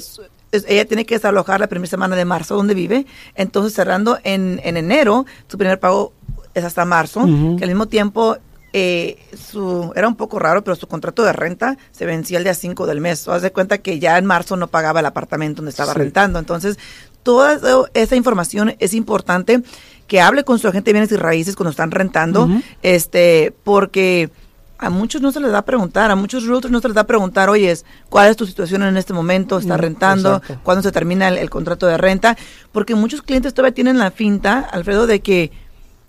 ella 0.52 0.84
tiene 0.84 1.06
que 1.06 1.14
desalojar 1.14 1.60
la 1.60 1.66
primera 1.66 1.88
semana 1.88 2.16
de 2.16 2.24
marzo 2.24 2.54
donde 2.54 2.74
vive, 2.74 3.06
entonces 3.34 3.72
cerrando 3.72 4.18
en, 4.24 4.60
en 4.64 4.76
enero, 4.76 5.24
su 5.46 5.56
primer 5.56 5.80
pago 5.80 6.12
es 6.58 6.64
hasta 6.64 6.84
marzo, 6.84 7.24
que 7.24 7.64
al 7.64 7.68
mismo 7.68 7.86
tiempo 7.86 8.36
eh, 8.72 9.16
su, 9.36 9.92
era 9.96 10.06
un 10.06 10.16
poco 10.16 10.38
raro, 10.38 10.62
pero 10.62 10.76
su 10.76 10.86
contrato 10.86 11.22
de 11.24 11.32
renta 11.32 11.78
se 11.90 12.04
vencía 12.04 12.38
el 12.38 12.44
día 12.44 12.54
5 12.54 12.86
del 12.86 13.00
mes. 13.00 13.26
O 13.26 13.32
haz 13.32 13.42
de 13.42 13.50
cuenta 13.50 13.78
que 13.78 13.98
ya 13.98 14.18
en 14.18 14.26
marzo 14.26 14.56
no 14.56 14.66
pagaba 14.68 15.00
el 15.00 15.06
apartamento 15.06 15.62
donde 15.62 15.70
estaba 15.70 15.94
rentando. 15.94 16.38
Entonces, 16.38 16.78
toda 17.22 17.58
esa 17.94 18.16
información 18.16 18.74
es 18.78 18.94
importante 18.94 19.62
que 20.06 20.20
hable 20.20 20.44
con 20.44 20.58
su 20.58 20.68
agente 20.68 20.90
de 20.90 20.92
bienes 20.92 21.12
y 21.12 21.16
raíces 21.16 21.56
cuando 21.56 21.70
están 21.70 21.90
rentando, 21.90 22.48
este, 22.82 23.54
porque 23.64 24.30
a 24.78 24.90
muchos 24.90 25.20
no 25.20 25.32
se 25.32 25.40
les 25.40 25.50
da 25.50 25.58
a 25.58 25.64
preguntar, 25.64 26.10
a 26.10 26.16
muchos 26.16 26.46
realtors 26.46 26.70
no 26.70 26.80
se 26.80 26.88
les 26.88 26.94
da 26.94 27.02
a 27.02 27.06
preguntar, 27.06 27.50
oye, 27.50 27.76
¿cuál 28.08 28.30
es 28.30 28.36
tu 28.36 28.46
situación 28.46 28.82
en 28.84 28.96
este 28.96 29.12
momento? 29.12 29.58
¿Estás 29.58 29.78
rentando? 29.78 30.40
¿Cuándo 30.62 30.82
se 30.82 30.92
termina 30.92 31.28
el, 31.28 31.50
contrato 31.50 31.86
de 31.86 31.98
renta? 31.98 32.36
Porque 32.72 32.94
muchos 32.94 33.22
clientes 33.22 33.52
todavía 33.52 33.74
tienen 33.74 33.98
la 33.98 34.10
finta, 34.10 34.60
Alfredo, 34.60 35.06
de 35.06 35.20
que 35.20 35.50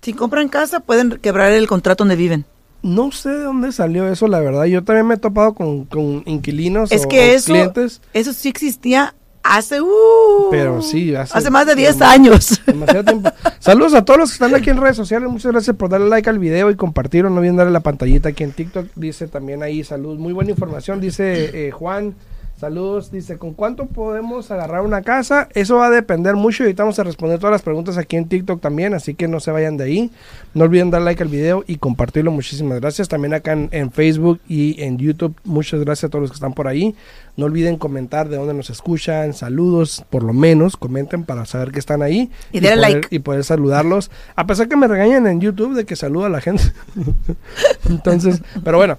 si 0.02 0.12
compran 0.12 0.48
casa, 0.48 0.80
pueden 0.80 1.18
quebrar 1.18 1.52
el 1.52 1.66
contrato 1.66 2.04
donde 2.04 2.16
viven. 2.16 2.44
No 2.82 3.12
sé 3.12 3.28
de 3.28 3.42
dónde 3.42 3.72
salió 3.72 4.08
eso, 4.08 4.26
la 4.26 4.40
verdad. 4.40 4.64
Yo 4.64 4.82
también 4.82 5.06
me 5.06 5.14
he 5.14 5.18
topado 5.18 5.54
con, 5.54 6.22
inquilinos 6.24 6.90
es 6.92 7.04
o, 7.04 7.08
que 7.08 7.34
eso, 7.34 7.52
clientes. 7.52 8.00
Eso 8.14 8.32
sí 8.32 8.48
existía 8.48 9.14
hace, 9.42 9.80
uh, 9.82 10.48
Pero 10.50 10.80
sí, 10.80 11.14
hace, 11.14 11.50
más 11.50 11.66
de 11.66 11.74
10 11.74 12.00
años. 12.00 12.60
Demasiado 12.66 13.04
tiempo. 13.04 13.30
Saludos 13.58 13.92
a 13.94 14.04
todos 14.04 14.18
los 14.18 14.30
que 14.30 14.34
están 14.34 14.54
aquí 14.54 14.70
en 14.70 14.78
redes 14.78 14.96
sociales. 14.96 15.28
Muchas 15.28 15.52
gracias 15.52 15.76
por 15.76 15.90
darle 15.90 16.08
like 16.08 16.30
al 16.30 16.38
video 16.38 16.70
y 16.70 16.76
compartirlo. 16.76 17.28
No 17.28 17.36
olviden 17.36 17.56
darle 17.56 17.72
la 17.72 17.80
pantallita 17.80 18.30
aquí 18.30 18.44
en 18.44 18.52
TikTok. 18.52 18.86
Dice 18.94 19.28
también 19.28 19.62
ahí, 19.62 19.84
salud. 19.84 20.18
Muy 20.18 20.32
buena 20.32 20.50
información, 20.50 21.00
dice 21.00 21.66
eh, 21.66 21.70
Juan. 21.70 22.14
Saludos, 22.60 23.10
dice, 23.10 23.38
¿con 23.38 23.54
cuánto 23.54 23.86
podemos 23.86 24.50
agarrar 24.50 24.82
una 24.82 25.00
casa? 25.00 25.48
Eso 25.54 25.76
va 25.76 25.86
a 25.86 25.90
depender 25.90 26.34
mucho 26.34 26.62
y 26.62 26.66
ahorita 26.66 26.82
vamos 26.82 26.98
a 26.98 27.04
responder 27.04 27.38
todas 27.38 27.52
las 27.52 27.62
preguntas 27.62 27.96
aquí 27.96 28.16
en 28.16 28.28
TikTok 28.28 28.60
también, 28.60 28.92
así 28.92 29.14
que 29.14 29.28
no 29.28 29.40
se 29.40 29.50
vayan 29.50 29.78
de 29.78 29.84
ahí. 29.84 30.10
No 30.52 30.64
olviden 30.64 30.90
dar 30.90 31.00
like 31.00 31.22
al 31.22 31.30
video 31.30 31.64
y 31.66 31.76
compartirlo, 31.76 32.30
muchísimas 32.30 32.78
gracias. 32.78 33.08
También 33.08 33.32
acá 33.32 33.52
en, 33.52 33.90
Facebook 33.92 34.42
y 34.46 34.78
en 34.82 34.98
YouTube, 34.98 35.34
muchas 35.44 35.80
gracias 35.80 36.04
a 36.04 36.10
todos 36.10 36.20
los 36.20 36.32
que 36.32 36.34
están 36.34 36.52
por 36.52 36.68
ahí. 36.68 36.94
No 37.34 37.46
olviden 37.46 37.78
comentar 37.78 38.28
de 38.28 38.36
dónde 38.36 38.52
nos 38.52 38.68
escuchan, 38.68 39.32
saludos, 39.32 40.04
por 40.10 40.22
lo 40.22 40.34
menos, 40.34 40.76
comenten 40.76 41.24
para 41.24 41.46
saber 41.46 41.72
que 41.72 41.78
están 41.78 42.02
ahí. 42.02 42.30
Y, 42.52 42.60
poder, 42.60 42.76
like. 42.76 43.08
Y 43.10 43.20
poder 43.20 43.42
saludarlos. 43.42 44.10
A 44.36 44.46
pesar 44.46 44.68
que 44.68 44.76
me 44.76 44.86
regañan 44.86 45.26
en 45.26 45.40
YouTube 45.40 45.74
de 45.74 45.86
que 45.86 45.96
saluda 45.96 46.26
a 46.26 46.28
la 46.28 46.42
gente. 46.42 46.64
Entonces, 47.88 48.42
pero 48.62 48.76
bueno, 48.76 48.98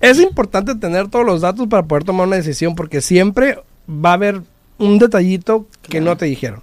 es 0.00 0.20
importante 0.20 0.74
tener 0.74 1.08
todos 1.08 1.24
los 1.24 1.40
datos 1.40 1.66
para 1.68 1.84
poder 1.84 2.04
tomar 2.04 2.26
una 2.26 2.36
decisión 2.36 2.74
porque 2.74 3.00
siempre 3.00 3.58
va 3.88 4.10
a 4.10 4.14
haber 4.14 4.42
un 4.78 4.98
detallito 4.98 5.66
que 5.82 6.00
no 6.00 6.16
te 6.16 6.26
dijeron. 6.26 6.62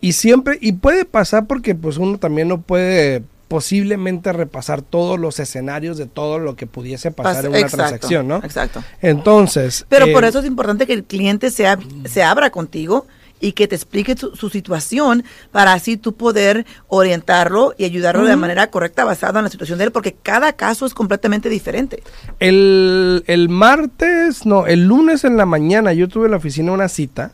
Y 0.00 0.12
siempre, 0.12 0.58
y 0.60 0.72
puede 0.72 1.04
pasar 1.04 1.46
porque 1.46 1.74
pues 1.74 1.96
uno 1.96 2.18
también 2.18 2.48
no 2.48 2.60
puede 2.60 3.22
posiblemente 3.48 4.32
repasar 4.32 4.82
todos 4.82 5.20
los 5.20 5.38
escenarios 5.38 5.96
de 5.96 6.06
todo 6.06 6.38
lo 6.38 6.56
que 6.56 6.66
pudiese 6.66 7.12
pasar 7.12 7.46
en 7.46 7.54
una 7.54 7.68
transacción, 7.68 8.26
¿no? 8.26 8.36
Exacto. 8.38 8.82
Entonces. 9.00 9.86
Pero 9.88 10.12
por 10.12 10.24
eh, 10.24 10.28
eso 10.28 10.40
es 10.40 10.46
importante 10.46 10.86
que 10.86 10.92
el 10.92 11.04
cliente 11.04 11.50
sea, 11.50 11.78
se 12.06 12.22
abra 12.24 12.50
contigo 12.50 13.06
y 13.40 13.52
que 13.52 13.68
te 13.68 13.74
explique 13.74 14.16
su, 14.16 14.50
situación 14.50 15.24
para 15.52 15.72
así 15.72 15.96
tú 15.96 16.14
poder 16.14 16.66
orientarlo 16.88 17.74
y 17.76 17.84
ayudarlo 17.84 18.24
de 18.24 18.36
manera 18.36 18.70
correcta 18.70 19.04
basada 19.04 19.40
en 19.40 19.44
la 19.44 19.50
situación 19.50 19.78
de 19.78 19.84
él, 19.84 19.92
porque 19.92 20.14
cada 20.14 20.54
caso 20.54 20.86
es 20.86 20.94
completamente 20.94 21.48
diferente. 21.48 22.02
El, 22.40 23.24
el 23.26 23.48
martes, 23.48 24.46
no, 24.46 24.66
el 24.66 24.86
lunes 24.86 25.24
en 25.24 25.36
la 25.36 25.46
mañana 25.46 25.92
yo 25.92 26.08
tuve 26.08 26.26
en 26.26 26.32
la 26.32 26.38
oficina 26.38 26.72
una 26.72 26.88
cita. 26.88 27.32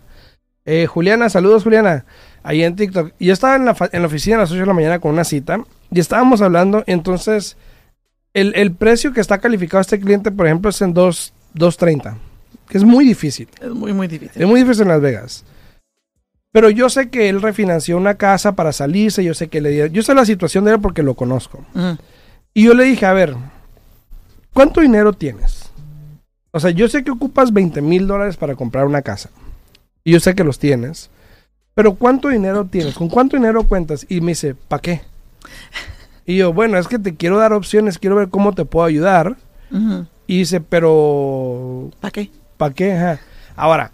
Eh, 0.65 0.87
Juliana, 0.87 1.29
saludos 1.29 1.65
Juliana, 1.65 2.05
ahí 2.43 2.63
en 2.63 2.77
TikTok. 2.77 3.13
Yo 3.19 3.33
estaba 3.33 3.57
en 3.57 3.65
la, 3.65 3.77
en 3.93 4.03
la 4.03 4.07
oficina 4.07 4.37
a 4.37 4.41
las 4.41 4.51
8 4.51 4.61
de 4.61 4.67
la 4.67 4.75
mañana 4.75 4.99
con 4.99 5.13
una 5.13 5.25
cita 5.25 5.63
y 5.91 6.01
estábamos 6.01 6.41
hablando, 6.41 6.85
entonces 6.87 7.57
el, 8.35 8.55
el 8.55 8.73
precio 8.73 9.13
que 9.13 9.21
está 9.21 9.39
calificado 9.39 9.81
este 9.81 10.01
cliente, 10.01 10.31
por 10.31 10.47
ejemplo, 10.47 10.71
es 10.71 10.81
en 10.81 10.95
2.30, 10.95 12.17
que 12.69 12.79
es 12.79 12.85
muy 12.85 13.05
difícil. 13.05 13.49
Es 13.61 13.71
muy, 13.71 13.93
muy 13.93 14.09
difícil. 14.09 14.43
Es 14.43 14.49
muy 14.49 14.63
difícil 14.63 14.83
en 14.83 14.89
Las 14.89 15.01
Vegas. 15.01 15.45
Pero 16.53 16.69
yo 16.69 16.91
sé 16.91 17.09
que 17.09 17.31
él 17.31 17.41
refinanció 17.41 17.97
una 17.97 18.15
casa 18.15 18.53
para 18.53 18.73
salirse, 18.73 19.25
yo 19.25 19.33
sé 19.33 19.49
que 19.49 19.63
le 19.63 19.71
dio, 19.71 19.87
yo 19.87 20.03
sé 20.03 20.15
la 20.15 20.27
situación 20.27 20.65
de 20.67 20.73
él 20.73 20.81
porque 20.81 21.03
lo 21.03 21.15
conozco. 21.15 21.65
Y 22.53 22.65
yo 22.65 22.75
le 22.75 22.85
dije, 22.85 23.07
a 23.07 23.15
ver, 23.15 23.35
¿cuánto 24.53 24.83
dinero 24.83 25.15
tienes? 25.15 25.71
O 26.51 26.61
sea, 26.61 26.71
yo 26.71 26.87
sé 26.89 27.03
que 27.03 27.11
ocupas 27.11 27.53
20 27.55 27.81
mil 27.81 28.07
dólares 28.07 28.37
para 28.37 28.55
comprar 28.55 28.85
una 28.85 29.01
casa. 29.01 29.31
Y 30.05 30.13
yo 30.13 30.21
sé 30.21 30.35
que 30.35 30.45
los 30.45 30.59
tienes. 30.59 31.09
Pero 31.75 31.95
¿cuánto 31.95 32.29
dinero 32.29 32.67
tienes? 32.67 32.95
¿Con 32.95 33.09
cuánto 33.09 33.37
dinero 33.37 33.65
cuentas? 33.65 34.05
Y 34.11 34.21
me 34.21 34.33
dice, 34.33 34.55
¿para 34.55 34.83
qué? 34.83 35.03
Y 36.25 36.37
yo, 36.37 36.53
bueno, 36.53 36.79
es 36.79 36.87
que 36.87 37.01
te 37.01 37.17
quiero 37.17 37.37
dar 37.37 37.53
opciones, 37.53 37.99
quiero 37.99 38.15
ver 38.15 38.29
cómo 38.29 38.53
te 38.53 38.65
puedo 38.65 38.87
ayudar. 38.87 39.37
Y 40.29 40.39
dice, 40.39 40.61
pero... 40.61 41.91
¿Para 42.01 42.13
qué? 42.13 42.31
¿Para 42.57 42.73
qué? 42.73 43.19
Ahora, 43.57 43.91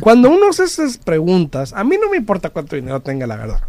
cuando 0.00 0.30
uno 0.30 0.48
hace 0.50 0.64
esas 0.64 0.98
preguntas, 0.98 1.72
a 1.72 1.84
mí 1.84 1.96
no 2.00 2.10
me 2.10 2.16
importa 2.16 2.50
cuánto 2.50 2.76
dinero 2.76 3.00
tenga, 3.00 3.26
la 3.26 3.36
verdad. 3.36 3.60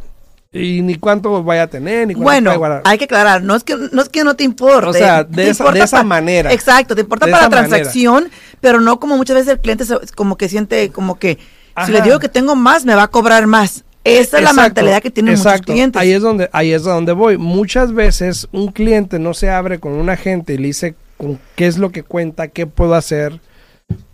Y 0.51 0.81
ni 0.81 0.95
cuánto 0.95 1.43
vaya 1.43 1.63
a 1.63 1.67
tener, 1.67 2.07
ni 2.07 2.13
cuánto 2.13 2.57
Bueno, 2.57 2.81
hay 2.85 2.97
que 2.97 3.03
aclarar, 3.03 3.43
no 3.43 3.55
es 3.55 3.63
que 3.63 3.75
no, 3.91 4.01
es 4.01 4.09
que 4.09 4.23
no 4.23 4.35
te 4.35 4.43
importe. 4.43 4.89
O 4.89 4.93
sea, 4.93 5.23
de, 5.23 5.49
esa, 5.49 5.71
de 5.71 5.81
esa 5.81 6.03
manera. 6.03 6.53
Exacto, 6.53 6.95
te 6.95 7.01
importa 7.01 7.27
para 7.27 7.43
la 7.43 7.49
transacción, 7.49 8.29
pero 8.61 8.79
no 8.79 8.99
como 8.99 9.17
muchas 9.17 9.35
veces 9.35 9.53
el 9.53 9.59
cliente 9.59 9.85
como 10.15 10.37
que 10.37 10.47
siente 10.47 10.89
como 10.89 11.19
que 11.19 11.37
si 11.85 11.91
le 11.91 12.01
digo 12.01 12.19
que 12.19 12.29
tengo 12.29 12.55
más, 12.55 12.85
me 12.85 12.95
va 12.95 13.03
a 13.03 13.07
cobrar 13.07 13.45
más. 13.45 13.83
Esa 14.03 14.37
es 14.37 14.43
la 14.43 14.53
mentalidad 14.53 15.01
que 15.01 15.11
tienen 15.11 15.37
muchos 15.37 15.61
clientes. 15.61 16.01
Ahí 16.01 16.13
es 16.13 16.21
donde 16.21 16.49
ahí 16.53 16.71
es 16.71 16.83
donde 16.83 17.11
voy. 17.11 17.37
Muchas 17.37 17.93
veces 17.93 18.47
un 18.53 18.71
cliente 18.71 19.19
no 19.19 19.33
se 19.33 19.49
abre 19.49 19.79
con 19.79 19.91
un 19.93 20.09
agente 20.09 20.53
y 20.53 20.57
le 20.57 20.67
dice 20.67 20.95
con 21.17 21.39
qué 21.55 21.67
es 21.67 21.77
lo 21.77 21.91
que 21.91 22.03
cuenta, 22.03 22.47
qué 22.47 22.67
puedo 22.67 22.95
hacer 22.95 23.41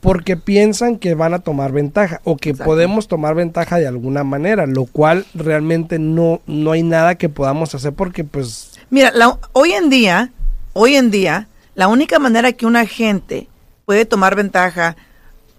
porque 0.04 0.36
piensan 0.36 0.98
que 0.98 1.16
van 1.16 1.34
a 1.34 1.40
tomar 1.40 1.72
ventaja 1.72 2.20
o 2.26 2.36
que 2.36 2.54
podemos 2.54 3.08
tomar 3.08 3.36
ventaja 3.36 3.78
de 3.78 3.88
alguna 3.88 4.26
manera, 4.26 4.66
lo 4.66 4.86
cual 4.86 5.26
realmente 5.34 5.98
no, 5.98 6.42
no 6.46 6.74
hay 6.74 6.84
nada 6.84 7.16
que 7.16 7.30
podamos 7.30 7.74
hacer 7.74 7.94
porque 7.94 8.26
pues... 8.26 8.74
Mira, 8.90 9.14
hoy 9.54 9.72
en 9.72 9.90
día, 9.90 10.32
hoy 10.74 10.96
en 10.98 11.10
día, 11.10 11.48
la 11.74 11.88
única 11.88 12.20
manera 12.20 12.52
que 12.52 12.66
un 12.66 12.76
agente 12.76 13.48
puede 13.86 14.06
tomar 14.06 14.36
ventaja 14.36 14.98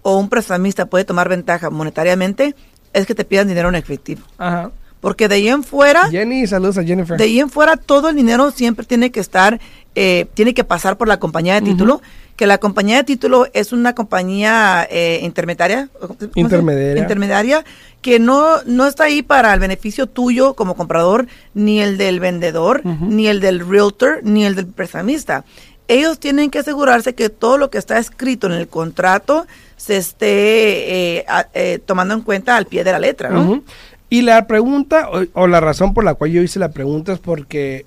o 0.03 0.19
un 0.19 0.29
prestamista 0.29 0.85
puede 0.85 1.05
tomar 1.05 1.27
ventaja 1.27 1.71
monetariamente 1.71 2.55
es 2.93 3.07
que 3.07 3.15
te 3.15 3.25
pidan 3.25 3.47
dinero 3.47 3.69
en 3.69 3.75
efectivo. 3.75 4.21
Ajá. 4.37 4.71
Porque 5.01 5.27
de 5.27 5.35
ahí 5.35 5.47
en 5.49 5.63
fuera... 5.63 6.07
Jenny, 6.09 6.45
saludos 6.45 6.77
a 6.77 6.83
Jennifer. 6.83 7.17
De 7.17 7.23
ahí 7.23 7.39
en 7.39 7.49
fuera 7.49 7.77
todo 7.77 8.09
el 8.09 8.15
dinero 8.15 8.51
siempre 8.51 8.85
tiene 8.85 9.11
que 9.11 9.19
estar, 9.19 9.59
eh, 9.95 10.27
tiene 10.35 10.53
que 10.53 10.63
pasar 10.63 10.97
por 10.97 11.07
la 11.07 11.19
compañía 11.19 11.55
de 11.55 11.61
título, 11.61 12.01
que 12.35 12.47
la 12.47 12.57
compañía 12.57 12.97
de 12.97 13.03
título 13.03 13.47
es 13.53 13.71
una 13.71 13.95
compañía 13.95 14.87
eh, 14.89 15.19
intermediaria. 15.23 15.89
Intermediaria. 16.35 17.01
Intermediaria 17.01 17.65
que 18.01 18.19
no, 18.19 18.61
no 18.65 18.85
está 18.85 19.05
ahí 19.05 19.23
para 19.23 19.53
el 19.53 19.59
beneficio 19.59 20.05
tuyo 20.05 20.53
como 20.53 20.75
comprador, 20.75 21.27
ni 21.55 21.81
el 21.81 21.97
del 21.97 22.19
vendedor, 22.19 22.85
ni 22.85 23.27
el 23.27 23.39
del 23.39 23.67
realtor, 23.67 24.19
ni 24.21 24.45
el 24.45 24.53
del 24.53 24.67
prestamista 24.67 25.43
ellos 25.87 26.19
tienen 26.19 26.49
que 26.49 26.59
asegurarse 26.59 27.13
que 27.13 27.29
todo 27.29 27.57
lo 27.57 27.69
que 27.69 27.77
está 27.77 27.97
escrito 27.97 28.47
en 28.47 28.53
el 28.53 28.67
contrato 28.67 29.45
se 29.77 29.97
esté 29.97 31.17
eh, 31.19 31.25
eh, 31.53 31.79
tomando 31.85 32.13
en 32.13 32.21
cuenta 32.21 32.57
al 32.57 32.65
pie 32.65 32.83
de 32.83 32.91
la 32.91 32.99
letra, 32.99 33.29
¿no? 33.29 33.63
Y 34.09 34.21
la 34.21 34.47
pregunta, 34.47 35.09
o, 35.33 35.47
la 35.47 35.59
razón 35.59 35.93
por 35.93 36.03
la 36.03 36.13
cual 36.13 36.31
yo 36.31 36.41
hice 36.41 36.59
la 36.59 36.69
pregunta 36.69 37.13
es 37.13 37.19
porque 37.19 37.85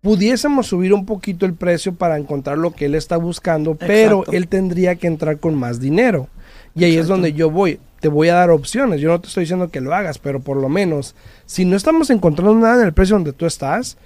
pudiésemos 0.00 0.66
subir 0.66 0.92
un 0.92 1.04
poquito 1.06 1.46
el 1.46 1.54
precio 1.54 1.94
para 1.94 2.16
encontrar 2.16 2.58
lo 2.58 2.72
que 2.72 2.86
él 2.86 2.94
está 2.94 3.16
buscando, 3.16 3.74
pero 3.74 4.24
él 4.32 4.48
tendría 4.48 4.96
que 4.96 5.06
entrar 5.06 5.38
con 5.38 5.54
más 5.54 5.80
dinero. 5.80 6.28
Y 6.74 6.84
ahí 6.84 6.96
es 6.96 7.06
donde 7.06 7.32
yo 7.32 7.50
voy. 7.50 7.80
Te 8.00 8.08
voy 8.08 8.28
a 8.28 8.34
dar 8.34 8.50
opciones. 8.50 9.00
Yo 9.00 9.10
no 9.10 9.20
te 9.20 9.28
estoy 9.28 9.42
diciendo 9.42 9.70
que 9.70 9.80
lo 9.80 9.94
hagas, 9.94 10.18
pero 10.18 10.40
por 10.40 10.56
lo 10.56 10.68
menos, 10.68 11.14
si 11.44 11.64
no 11.64 11.76
estamos 11.76 12.08
encontrando 12.10 12.54
nada 12.54 12.80
en 12.80 12.86
el 12.86 12.94
precio 12.94 13.16
donde 13.16 13.32
tú 13.32 13.44
estás, 13.44 13.98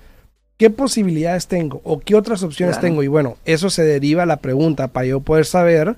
¿qué 0.56 0.70
posibilidades 0.70 1.46
tengo? 1.46 1.80
¿O 1.84 2.00
qué 2.00 2.16
otras 2.16 2.42
opciones 2.42 2.80
tengo? 2.80 3.02
Y 3.02 3.08
bueno, 3.08 3.36
eso 3.44 3.70
se 3.70 3.84
deriva 3.84 4.24
a 4.24 4.26
la 4.26 4.38
pregunta 4.38 4.88
para 4.88 5.06
yo 5.06 5.20
poder 5.20 5.44
saber 5.44 5.96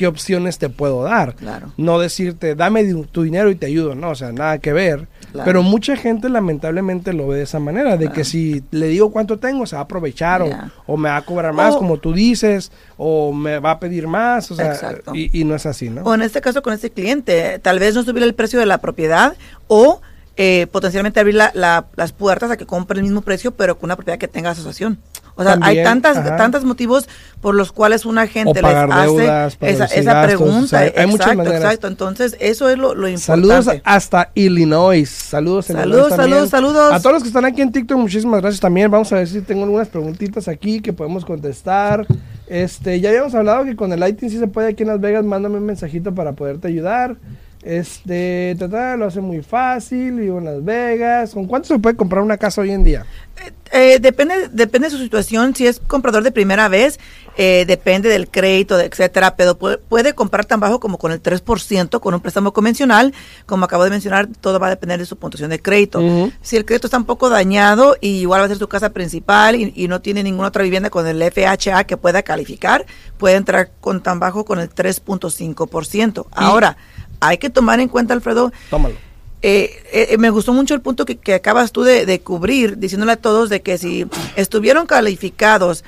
qué 0.00 0.06
opciones 0.06 0.56
te 0.56 0.70
puedo 0.70 1.02
dar. 1.02 1.34
Claro. 1.34 1.74
No 1.76 1.98
decirte, 1.98 2.54
dame 2.54 2.90
tu 3.12 3.22
dinero 3.22 3.50
y 3.50 3.54
te 3.54 3.66
ayudo, 3.66 3.94
no, 3.94 4.08
o 4.08 4.14
sea, 4.14 4.32
nada 4.32 4.56
que 4.56 4.72
ver. 4.72 5.08
Pero 5.44 5.62
mucha 5.62 5.94
gente 5.94 6.30
lamentablemente 6.30 7.12
lo 7.12 7.28
ve 7.28 7.36
de 7.36 7.42
esa 7.42 7.58
manera, 7.58 7.98
de 7.98 8.10
que 8.10 8.24
si 8.24 8.64
le 8.70 8.86
digo 8.86 9.12
cuánto 9.12 9.38
tengo, 9.38 9.66
se 9.66 9.76
va 9.76 9.82
a 9.82 9.84
aprovechar 9.84 10.42
o, 10.86 10.96
me 10.96 11.10
va 11.10 11.18
a 11.18 11.22
cobrar 11.22 11.52
más, 11.52 11.76
como 11.76 11.98
tú 11.98 12.14
dices, 12.14 12.72
o 12.96 13.34
me 13.34 13.58
va 13.58 13.72
a 13.72 13.78
pedir 13.78 14.08
más, 14.08 14.50
o 14.50 14.54
sea, 14.54 14.74
y, 15.12 15.38
y, 15.38 15.44
no 15.44 15.54
es 15.54 15.66
así, 15.66 15.90
¿no? 15.90 16.00
O 16.04 16.14
en 16.14 16.22
este 16.22 16.40
caso 16.40 16.62
con 16.62 16.72
este 16.72 16.90
cliente, 16.90 17.58
tal 17.58 17.78
vez 17.78 17.94
no 17.94 18.02
subir 18.02 18.22
el 18.22 18.32
precio 18.32 18.58
de 18.58 18.64
la 18.64 18.78
propiedad 18.78 19.34
o 19.68 20.00
eh, 20.38 20.66
potencialmente 20.72 21.20
abrir 21.20 21.34
las 21.34 22.12
puertas 22.12 22.50
a 22.50 22.56
que 22.56 22.64
compre 22.64 22.96
el 22.96 23.02
mismo 23.02 23.20
precio, 23.20 23.50
pero 23.50 23.76
con 23.76 23.88
una 23.88 23.96
propiedad 23.96 24.18
que 24.18 24.28
tenga 24.28 24.48
asociación. 24.48 24.98
O 25.40 25.42
sea, 25.42 25.58
hay 25.62 25.82
tantas, 25.82 26.36
tantos 26.36 26.64
motivos 26.64 27.08
por 27.40 27.54
los 27.54 27.72
cuales 27.72 28.04
una 28.04 28.26
gente 28.26 28.60
les 28.60 28.74
hace 28.74 29.46
esa, 29.62 30.22
pregunta. 30.22 30.78
hay 30.78 30.88
exacto, 30.88 31.50
exacto. 31.50 31.86
Entonces, 31.86 32.36
eso 32.40 32.68
es 32.68 32.76
lo, 32.76 32.90
importante. 32.90 33.18
Saludos 33.18 33.68
hasta 33.84 34.30
Illinois. 34.34 35.08
Saludos, 35.08 35.66
saludos, 35.66 36.14
saludos, 36.14 36.50
saludos. 36.50 36.92
A 36.92 37.00
todos 37.00 37.14
los 37.14 37.22
que 37.22 37.28
están 37.28 37.46
aquí 37.46 37.62
en 37.62 37.72
TikTok, 37.72 37.96
muchísimas 37.96 38.42
gracias 38.42 38.60
también. 38.60 38.90
Vamos 38.90 39.10
a 39.12 39.16
ver 39.16 39.28
si 39.28 39.40
tengo 39.40 39.64
algunas 39.64 39.88
preguntitas 39.88 40.46
aquí 40.46 40.80
que 40.80 40.92
podemos 40.92 41.24
contestar. 41.24 42.06
Este, 42.46 43.00
ya 43.00 43.08
habíamos 43.08 43.34
hablado 43.34 43.64
que 43.64 43.76
con 43.76 43.92
el 43.94 44.00
Lighting 44.00 44.28
sí 44.28 44.38
se 44.38 44.46
puede 44.46 44.68
aquí 44.68 44.82
en 44.82 44.90
Las 44.90 45.00
Vegas. 45.00 45.24
Mándame 45.24 45.56
un 45.56 45.64
mensajito 45.64 46.14
para 46.14 46.32
poderte 46.32 46.68
ayudar. 46.68 47.16
Este, 47.62 48.56
lo 48.58 49.04
hace 49.04 49.20
muy 49.20 49.42
fácil, 49.42 50.20
vivo 50.20 50.38
en 50.38 50.46
Las 50.46 50.64
Vegas. 50.64 51.34
¿Con 51.34 51.46
cuánto 51.46 51.68
se 51.68 51.78
puede 51.78 51.96
comprar 51.96 52.22
una 52.22 52.38
casa 52.38 52.62
hoy 52.62 52.70
en 52.70 52.84
día? 52.84 53.04
Eh, 53.36 53.52
eh, 53.72 53.98
depende, 54.00 54.48
depende 54.50 54.88
de 54.88 54.96
su 54.96 55.02
situación. 55.02 55.54
Si 55.54 55.66
es 55.66 55.78
comprador 55.78 56.22
de 56.22 56.32
primera 56.32 56.68
vez, 56.68 56.98
eh, 57.42 57.64
depende 57.64 58.10
del 58.10 58.28
crédito, 58.28 58.78
etcétera. 58.78 59.34
Pero 59.34 59.56
puede, 59.56 60.14
comprar 60.14 60.44
tan 60.44 60.60
bajo 60.60 60.78
como 60.78 60.98
con 60.98 61.10
el 61.10 61.22
3% 61.22 61.98
con 61.98 62.12
un 62.12 62.20
préstamo 62.20 62.52
convencional. 62.52 63.14
Como 63.46 63.64
acabo 63.64 63.82
de 63.84 63.88
mencionar, 63.88 64.28
todo 64.42 64.60
va 64.60 64.66
a 64.66 64.70
depender 64.70 64.98
de 64.98 65.06
su 65.06 65.16
puntuación 65.16 65.48
de 65.48 65.58
crédito. 65.58 66.02
Si 66.42 66.58
el 66.58 66.66
crédito 66.66 66.88
está 66.88 66.98
un 66.98 67.06
poco 67.06 67.30
dañado 67.30 67.96
y 67.98 68.08
igual 68.18 68.42
va 68.42 68.44
a 68.44 68.48
ser 68.48 68.58
su 68.58 68.68
casa 68.68 68.90
principal 68.90 69.56
y, 69.56 69.88
no 69.88 70.02
tiene 70.02 70.22
ninguna 70.22 70.48
otra 70.48 70.64
vivienda 70.64 70.90
con 70.90 71.06
el 71.06 71.22
FHA 71.32 71.84
que 71.84 71.96
pueda 71.96 72.22
calificar, 72.22 72.84
puede 73.16 73.36
entrar 73.36 73.70
con 73.80 74.02
tan 74.02 74.20
bajo 74.20 74.44
con 74.44 74.60
el 74.60 74.68
3.5%. 74.68 76.26
Ahora, 76.32 76.76
hay 77.20 77.38
que 77.38 77.48
tomar 77.48 77.80
en 77.80 77.88
cuenta, 77.88 78.12
Alfredo. 78.12 78.52
Tómalo. 78.68 78.96
Eh, 79.40 79.82
eh, 79.90 80.18
me 80.18 80.28
gustó 80.28 80.52
mucho 80.52 80.74
el 80.74 80.82
punto 80.82 81.06
que, 81.06 81.32
acabas 81.32 81.72
tú 81.72 81.84
de, 81.84 82.20
cubrir, 82.20 82.76
diciéndole 82.76 83.12
a 83.12 83.16
todos 83.16 83.48
de 83.48 83.62
que 83.62 83.78
si 83.78 84.06
estuvieron 84.36 84.84
calificados 84.84 85.84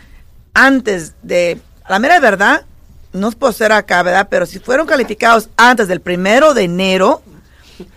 antes 0.55 1.15
de, 1.23 1.61
la 1.89 1.99
mera 1.99 2.21
verdad, 2.21 2.65
no 3.13 3.29
es 3.29 3.35
por 3.35 3.53
ser 3.53 3.73
acá, 3.73 4.03
¿verdad? 4.03 4.29
Pero 4.31 4.47
si 4.47 4.59
fueron 4.59 4.87
calificados 4.87 5.49
antes 5.57 5.89
del 5.89 6.01
primero 6.01 6.55
de 6.55 6.65
enero, 6.65 7.23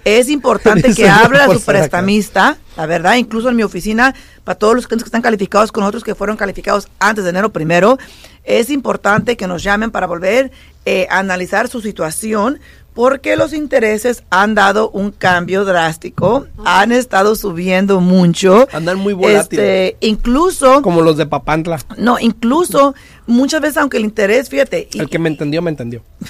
es 0.03 0.29
importante 0.29 0.93
que 0.95 1.07
hable 1.07 1.39
a 1.39 1.49
su 1.49 1.61
prestamista, 1.61 2.57
la 2.75 2.85
verdad, 2.85 3.15
incluso 3.15 3.49
en 3.49 3.55
mi 3.55 3.63
oficina, 3.63 4.13
para 4.43 4.57
todos 4.57 4.75
los 4.75 4.87
clientes 4.87 5.03
que 5.03 5.07
están 5.07 5.21
calificados 5.21 5.71
con 5.71 5.83
otros 5.83 6.03
que 6.03 6.15
fueron 6.15 6.37
calificados 6.37 6.89
antes 6.99 7.23
de 7.23 7.29
enero 7.29 7.51
primero, 7.51 7.97
es 8.43 8.69
importante 8.69 9.37
que 9.37 9.47
nos 9.47 9.63
llamen 9.63 9.91
para 9.91 10.07
volver 10.07 10.51
eh, 10.85 11.07
a 11.09 11.19
analizar 11.19 11.67
su 11.67 11.81
situación, 11.81 12.59
porque 12.95 13.35
los 13.35 13.53
intereses 13.53 14.23
han 14.31 14.55
dado 14.55 14.89
un 14.89 15.11
cambio 15.11 15.65
drástico, 15.65 16.47
han 16.63 16.93
estado 16.93 17.35
subiendo 17.35 17.99
mucho. 17.99 18.67
Andan 18.71 18.97
muy 18.97 19.13
volátiles. 19.13 19.65
Este, 19.65 19.97
incluso... 19.99 20.81
Como 20.81 21.01
los 21.01 21.17
de 21.17 21.25
Papantla. 21.25 21.77
No, 21.97 22.17
incluso 22.17 22.95
muchas 23.27 23.59
veces, 23.59 23.77
aunque 23.77 23.97
el 23.97 24.05
interés, 24.05 24.49
fíjate... 24.49 24.87
el 24.93 25.09
que 25.09 25.19
me 25.19 25.27
entendió, 25.29 25.61
me 25.61 25.69
entendió. 25.69 26.01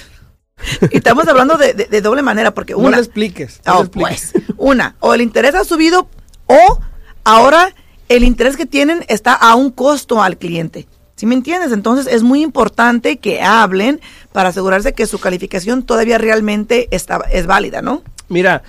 Y 0.90 0.96
estamos 0.96 1.28
hablando 1.28 1.58
de, 1.58 2.00
doble 2.00 2.22
manera, 2.22 2.54
porque 2.54 2.74
una... 2.74 2.88
No 2.88 2.96
le 2.96 3.02
expliques. 3.02 3.60
No 3.66 3.80
oh, 3.80 3.84
Pues, 3.84 4.32
una, 4.56 4.96
o 5.00 5.12
el 5.12 5.20
interés 5.20 5.54
ha 5.54 5.64
subido 5.64 6.08
o 6.46 6.80
ahora 7.24 7.74
el 8.08 8.24
interés 8.24 8.56
que 8.56 8.64
tienen 8.64 9.04
está 9.08 9.34
a 9.34 9.54
un 9.54 9.70
costo 9.70 10.22
al 10.22 10.38
cliente. 10.38 10.88
¿Sí 11.16 11.24
me 11.24 11.34
entiendes? 11.34 11.72
Entonces 11.72 12.06
es 12.12 12.22
muy 12.22 12.42
importante 12.42 13.16
que 13.16 13.40
hablen 13.40 14.00
para 14.32 14.50
asegurarse 14.50 14.92
que 14.92 15.06
su 15.06 15.18
calificación 15.18 15.82
todavía 15.82 16.18
realmente 16.18 16.88
está, 16.90 17.22
es 17.32 17.46
válida, 17.46 17.80
¿no? 17.80 18.02
Mira, 18.28 18.62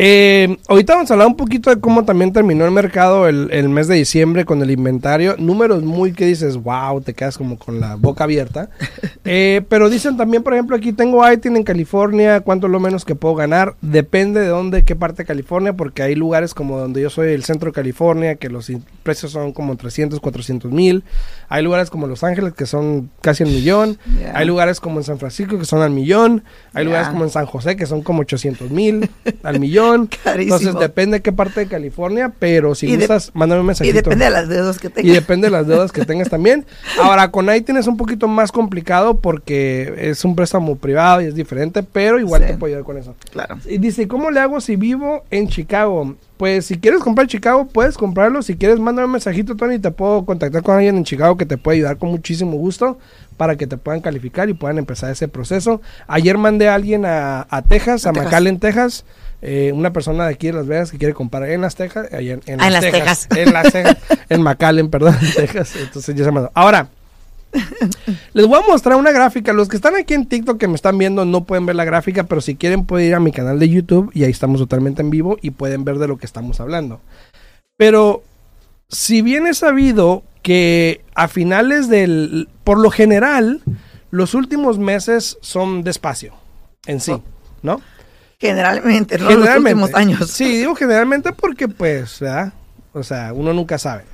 eh, 0.00 0.56
ahorita 0.68 0.94
vamos 0.94 1.10
a 1.10 1.14
hablar 1.14 1.26
un 1.26 1.36
poquito 1.36 1.70
de 1.70 1.80
cómo 1.80 2.04
también 2.04 2.32
terminó 2.32 2.64
el 2.64 2.70
mercado 2.70 3.26
el, 3.26 3.68
mes 3.68 3.88
de 3.88 3.96
diciembre 3.96 4.44
con 4.44 4.62
el 4.62 4.70
inventario. 4.70 5.34
Números 5.38 5.82
muy 5.82 6.12
que 6.12 6.24
dices, 6.24 6.56
wow, 6.56 7.00
te 7.00 7.14
quedas 7.14 7.36
como 7.36 7.58
con 7.58 7.80
la 7.80 7.96
boca 7.96 8.24
abierta. 8.24 8.70
Eh, 9.30 9.60
pero 9.68 9.90
dicen 9.90 10.16
también, 10.16 10.42
por 10.42 10.54
ejemplo, 10.54 10.74
aquí 10.74 10.94
tengo 10.94 11.30
ITIN 11.30 11.58
en 11.58 11.62
California, 11.62 12.40
cuánto 12.40 12.66
es 12.66 12.72
lo 12.72 12.80
menos 12.80 13.04
que 13.04 13.14
puedo 13.14 13.34
ganar. 13.34 13.74
Depende 13.82 14.40
de 14.40 14.46
dónde, 14.46 14.84
qué 14.84 14.96
parte 14.96 15.22
de 15.22 15.26
California, 15.26 15.74
porque 15.74 16.02
hay 16.02 16.14
lugares 16.14 16.54
como 16.54 16.78
donde 16.78 17.02
yo 17.02 17.10
soy, 17.10 17.32
el 17.32 17.44
centro 17.44 17.68
de 17.68 17.74
California, 17.74 18.36
que 18.36 18.48
los 18.48 18.72
precios 19.02 19.32
son 19.32 19.52
como 19.52 19.76
300, 19.76 20.18
400 20.18 20.72
mil. 20.72 21.04
Hay 21.48 21.62
lugares 21.62 21.90
como 21.90 22.06
Los 22.06 22.24
Ángeles, 22.24 22.52
que 22.54 22.66
son 22.66 23.10
casi 23.20 23.42
el 23.42 23.50
millón. 23.50 23.98
Hay 24.34 24.46
lugares 24.46 24.80
como 24.80 24.98
en 24.98 25.04
San 25.04 25.18
Francisco, 25.18 25.58
que 25.58 25.64
son 25.64 25.82
al 25.82 25.90
millón. 25.90 26.44
Hay 26.74 26.84
lugares 26.84 27.08
como 27.08 27.24
en 27.24 27.30
San 27.30 27.46
José, 27.46 27.76
que 27.76 27.86
son 27.86 28.02
como 28.02 28.20
800 28.20 28.70
mil 28.70 29.10
al 29.42 29.58
millón. 29.58 30.10
Entonces 30.24 30.74
depende 30.78 31.18
de 31.18 31.22
qué 31.22 31.32
parte 31.32 31.60
de 31.60 31.66
California, 31.66 32.32
pero 32.38 32.74
si 32.74 32.94
gustas, 32.94 33.30
mándame 33.34 33.60
un 33.60 33.66
mensajito. 33.66 33.96
Y 33.96 34.02
depende 34.02 34.24
de 34.26 34.30
las 34.30 34.48
deudas 34.48 34.78
que 34.78 34.90
tengas. 34.90 35.10
Y 35.10 35.14
depende 35.14 35.46
de 35.46 35.50
las 35.50 35.66
deudas 35.66 35.92
que 35.92 36.04
tengas 36.04 36.28
también. 36.28 36.66
Ahora, 37.02 37.30
con 37.30 37.54
ITIN 37.54 37.76
es 37.78 37.86
un 37.86 37.96
poquito 37.96 38.28
más 38.28 38.52
complicado 38.52 39.18
porque 39.18 39.94
es 39.96 40.24
un 40.24 40.36
préstamo 40.36 40.76
privado 40.76 41.22
y 41.22 41.26
es 41.26 41.34
diferente, 41.34 41.82
pero 41.82 42.18
igual 42.18 42.46
te 42.46 42.54
puedo 42.54 42.72
ayudar 42.72 42.84
con 42.84 42.98
eso. 42.98 43.14
Claro. 43.32 43.58
Y 43.66 43.78
dice, 43.78 44.06
¿cómo 44.06 44.30
le 44.30 44.40
hago 44.40 44.60
si 44.60 44.76
vivo 44.76 45.24
en 45.30 45.48
Chicago? 45.48 46.16
Pues 46.38 46.66
si 46.66 46.78
quieres 46.78 47.00
comprar 47.00 47.26
Chicago, 47.26 47.66
puedes 47.66 47.98
comprarlo. 47.98 48.42
Si 48.42 48.56
quieres, 48.56 48.78
mándame 48.78 49.06
un 49.06 49.12
mensajito, 49.12 49.56
Tony, 49.56 49.78
te 49.78 49.90
puedo 49.90 50.24
contactar 50.24 50.62
con 50.62 50.76
alguien 50.76 50.96
en 50.96 51.04
Chicago 51.04 51.36
que 51.36 51.44
te 51.44 51.58
puede 51.58 51.78
ayudar 51.78 51.98
con 51.98 52.10
muchísimo 52.10 52.56
gusto 52.56 52.98
para 53.36 53.56
que 53.56 53.66
te 53.66 53.76
puedan 53.76 54.00
calificar 54.00 54.48
y 54.48 54.54
puedan 54.54 54.78
empezar 54.78 55.10
ese 55.10 55.28
proceso. 55.28 55.82
Ayer 56.06 56.38
mandé 56.38 56.68
a 56.68 56.74
alguien 56.74 57.04
a, 57.04 57.46
Texas, 57.68 58.06
a, 58.06 58.10
a 58.10 58.38
en 58.38 58.58
Texas 58.60 59.04
eh, 59.40 59.72
una 59.72 59.92
persona 59.92 60.26
de 60.26 60.34
aquí 60.34 60.48
de 60.48 60.54
Las 60.54 60.66
Vegas 60.66 60.90
que 60.90 60.98
quiere 60.98 61.14
comprar 61.14 61.48
en 61.48 61.60
las 61.60 61.76
Texas, 61.76 62.08
en, 62.10 62.40
en, 62.46 62.58
las, 62.58 62.80
Texas, 62.80 63.28
en 63.36 63.52
las 63.52 63.72
Texas, 63.72 63.96
en 64.28 64.42
McAllen, 64.42 64.90
perdón, 64.90 65.16
en 65.20 65.32
Texas, 65.32 65.74
entonces 65.76 66.14
ya 66.16 66.24
se 66.24 66.32
mandó. 66.32 66.50
Ahora, 66.54 66.88
les 68.32 68.46
voy 68.46 68.58
a 68.62 68.66
mostrar 68.66 68.96
una 68.96 69.12
gráfica. 69.12 69.52
Los 69.52 69.68
que 69.68 69.76
están 69.76 69.96
aquí 69.96 70.14
en 70.14 70.26
TikTok 70.26 70.58
que 70.58 70.68
me 70.68 70.74
están 70.74 70.98
viendo 70.98 71.24
no 71.24 71.44
pueden 71.44 71.66
ver 71.66 71.76
la 71.76 71.84
gráfica, 71.84 72.24
pero 72.24 72.40
si 72.40 72.56
quieren 72.56 72.84
pueden 72.84 73.08
ir 73.08 73.14
a 73.14 73.20
mi 73.20 73.32
canal 73.32 73.58
de 73.58 73.68
YouTube 73.68 74.10
y 74.14 74.24
ahí 74.24 74.30
estamos 74.30 74.60
totalmente 74.60 75.02
en 75.02 75.10
vivo 75.10 75.38
y 75.40 75.50
pueden 75.50 75.84
ver 75.84 75.98
de 75.98 76.08
lo 76.08 76.18
que 76.18 76.26
estamos 76.26 76.60
hablando. 76.60 77.00
Pero 77.76 78.22
si 78.88 79.22
bien 79.22 79.46
es 79.46 79.58
sabido 79.58 80.24
que 80.42 81.02
a 81.14 81.28
finales 81.28 81.88
del, 81.88 82.48
por 82.64 82.78
lo 82.78 82.90
general, 82.90 83.62
los 84.10 84.34
últimos 84.34 84.78
meses 84.78 85.38
son 85.40 85.82
despacio 85.82 86.34
en 86.86 87.00
sí, 87.00 87.12
¿no? 87.62 87.80
Generalmente, 88.40 89.18
no 89.18 89.30
los 89.30 89.56
últimos 89.56 89.94
años. 89.94 90.30
Sí, 90.30 90.58
digo 90.58 90.74
generalmente 90.76 91.32
porque, 91.32 91.66
pues, 91.68 92.20
¿verdad? 92.20 92.52
O 92.92 93.02
sea, 93.02 93.32
uno 93.32 93.52
nunca 93.52 93.78
sabe. 93.78 94.04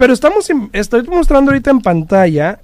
Pero 0.00 0.14
estamos, 0.14 0.50
estoy 0.72 1.06
mostrando 1.08 1.50
ahorita 1.50 1.70
en 1.70 1.82
pantalla 1.82 2.58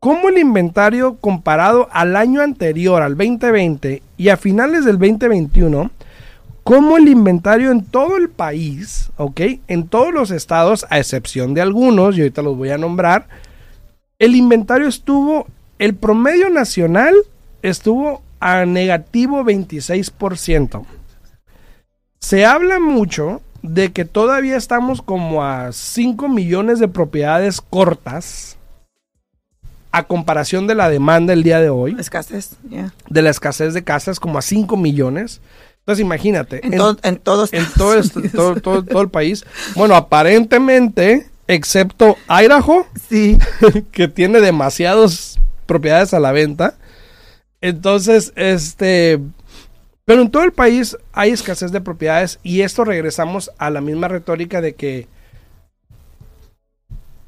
cómo 0.00 0.28
el 0.28 0.38
inventario 0.38 1.18
comparado 1.18 1.86
al 1.92 2.16
año 2.16 2.40
anterior, 2.40 3.00
al 3.00 3.16
2020, 3.16 4.02
y 4.16 4.28
a 4.30 4.36
finales 4.36 4.84
del 4.84 4.98
2021, 4.98 5.88
cómo 6.64 6.96
el 6.96 7.06
inventario 7.06 7.70
en 7.70 7.84
todo 7.84 8.16
el 8.16 8.28
país, 8.28 9.12
¿ok? 9.18 9.40
En 9.68 9.86
todos 9.86 10.12
los 10.12 10.32
estados, 10.32 10.84
a 10.90 10.98
excepción 10.98 11.54
de 11.54 11.60
algunos, 11.60 12.18
y 12.18 12.22
ahorita 12.22 12.42
los 12.42 12.56
voy 12.56 12.70
a 12.70 12.78
nombrar, 12.78 13.28
el 14.18 14.34
inventario 14.34 14.88
estuvo, 14.88 15.46
el 15.78 15.94
promedio 15.94 16.50
nacional 16.50 17.14
estuvo 17.62 18.20
a 18.40 18.64
negativo 18.64 19.44
26%. 19.44 20.84
Se 22.18 22.44
habla 22.44 22.80
mucho 22.80 23.42
de 23.66 23.92
que 23.92 24.04
todavía 24.04 24.56
estamos 24.56 25.02
como 25.02 25.44
a 25.44 25.72
5 25.72 26.28
millones 26.28 26.78
de 26.78 26.88
propiedades 26.88 27.60
cortas 27.60 28.56
a 29.90 30.04
comparación 30.04 30.66
de 30.66 30.74
la 30.74 30.88
demanda 30.88 31.32
el 31.32 31.42
día 31.42 31.60
de 31.60 31.70
hoy. 31.70 31.96
Escasez, 31.98 32.56
ya. 32.68 32.92
De 33.08 33.22
la 33.22 33.30
escasez 33.30 33.74
de 33.74 33.82
casas, 33.82 34.20
como 34.20 34.38
a 34.38 34.42
5 34.42 34.76
millones. 34.76 35.40
Entonces 35.80 36.04
imagínate. 36.04 36.64
En, 36.64 36.76
todo, 36.76 36.96
en 37.02 37.16
todos 37.16 37.52
en 37.52 37.66
todo, 37.76 38.02
todo, 38.32 38.60
todo, 38.60 38.84
todo, 38.84 39.02
el 39.02 39.08
país. 39.08 39.44
Bueno, 39.74 39.94
aparentemente, 39.94 41.28
excepto 41.46 42.16
Idaho, 42.28 42.86
sí. 43.08 43.38
que 43.92 44.08
tiene 44.08 44.40
demasiadas 44.40 45.38
propiedades 45.66 46.14
a 46.14 46.20
la 46.20 46.32
venta. 46.32 46.74
Entonces, 47.60 48.32
este, 48.36 49.20
pero 50.06 50.22
en 50.22 50.30
todo 50.30 50.44
el 50.44 50.52
país 50.52 50.96
hay 51.12 51.32
escasez 51.32 51.72
de 51.72 51.80
propiedades 51.80 52.38
y 52.44 52.62
esto 52.62 52.84
regresamos 52.84 53.50
a 53.58 53.70
la 53.70 53.80
misma 53.80 54.06
retórica 54.06 54.60
de 54.60 54.74
que 54.74 55.08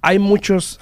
hay 0.01 0.21
muchos, 0.21 0.79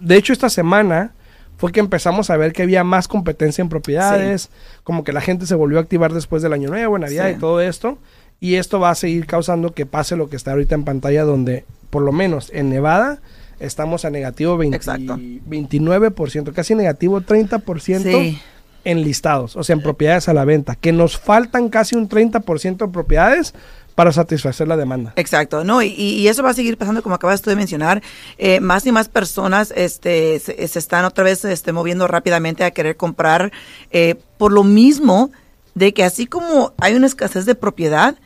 de 0.00 0.16
hecho 0.16 0.32
esta 0.32 0.48
semana 0.48 1.12
fue 1.58 1.72
que 1.72 1.80
empezamos 1.80 2.30
a 2.30 2.36
ver 2.36 2.52
que 2.52 2.62
había 2.62 2.84
más 2.84 3.08
competencia 3.08 3.62
en 3.62 3.68
propiedades, 3.68 4.48
como 4.84 5.02
que 5.02 5.12
la 5.12 5.20
gente 5.20 5.44
se 5.46 5.56
volvió 5.56 5.78
a 5.78 5.82
activar 5.82 6.12
después 6.12 6.40
del 6.40 6.52
año 6.52 6.70
nuevo, 6.70 6.96
Navidad 6.98 7.30
y 7.30 7.34
todo 7.34 7.60
esto, 7.60 7.98
y 8.38 8.54
esto 8.54 8.78
va 8.78 8.90
a 8.90 8.94
seguir 8.94 9.26
causando 9.26 9.74
que 9.74 9.86
pase 9.86 10.14
lo 10.14 10.30
que 10.30 10.36
está 10.36 10.52
ahorita 10.52 10.76
en 10.76 10.84
pantalla 10.84 11.24
donde 11.24 11.64
por 11.90 12.02
lo 12.02 12.12
menos 12.12 12.48
en 12.54 12.70
Nevada 12.70 13.20
estamos 13.58 14.04
a 14.04 14.10
negativo 14.10 14.56
20, 14.56 14.78
29%, 14.78 16.52
casi 16.52 16.76
negativo 16.76 17.20
30% 17.20 18.40
en 18.84 19.02
listados, 19.02 19.56
o 19.56 19.62
sea, 19.62 19.74
en 19.74 19.82
propiedades 19.82 20.28
a 20.28 20.34
la 20.34 20.44
venta, 20.44 20.74
que 20.74 20.92
nos 20.92 21.18
faltan 21.18 21.68
casi 21.68 21.96
un 21.96 22.08
30% 22.08 22.76
de 22.76 22.88
propiedades 22.88 23.54
para 23.94 24.12
satisfacer 24.12 24.66
la 24.68 24.76
demanda. 24.76 25.12
Exacto, 25.16 25.64
no, 25.64 25.82
y, 25.82 26.26
eso 26.26 26.42
va 26.42 26.50
a 26.50 26.54
seguir 26.54 26.76
pasando 26.78 27.02
como 27.02 27.14
acabas 27.14 27.42
tú 27.42 27.50
de 27.50 27.56
mencionar. 27.56 28.02
Eh, 28.38 28.60
más 28.60 28.86
y 28.86 28.92
más 28.92 29.08
personas 29.08 29.72
este, 29.76 30.38
se, 30.38 30.78
están 30.78 31.04
otra 31.04 31.24
vez 31.24 31.44
este, 31.44 31.72
moviendo 31.72 32.08
rápidamente 32.08 32.64
a 32.64 32.70
querer 32.70 32.96
comprar 32.96 33.52
eh, 33.90 34.16
por 34.38 34.52
lo 34.52 34.64
mismo 34.64 35.30
de 35.74 35.92
que 35.92 36.04
así 36.04 36.26
como 36.26 36.72
hay 36.78 36.94
una 36.94 37.06
escasez 37.06 37.46
de 37.46 37.54
propiedad, 37.54 38.16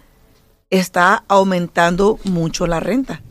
está 0.71 1.25
aumentando 1.29 2.19
mucho 2.25 2.67
la 2.67 2.81
renta. 2.81 3.23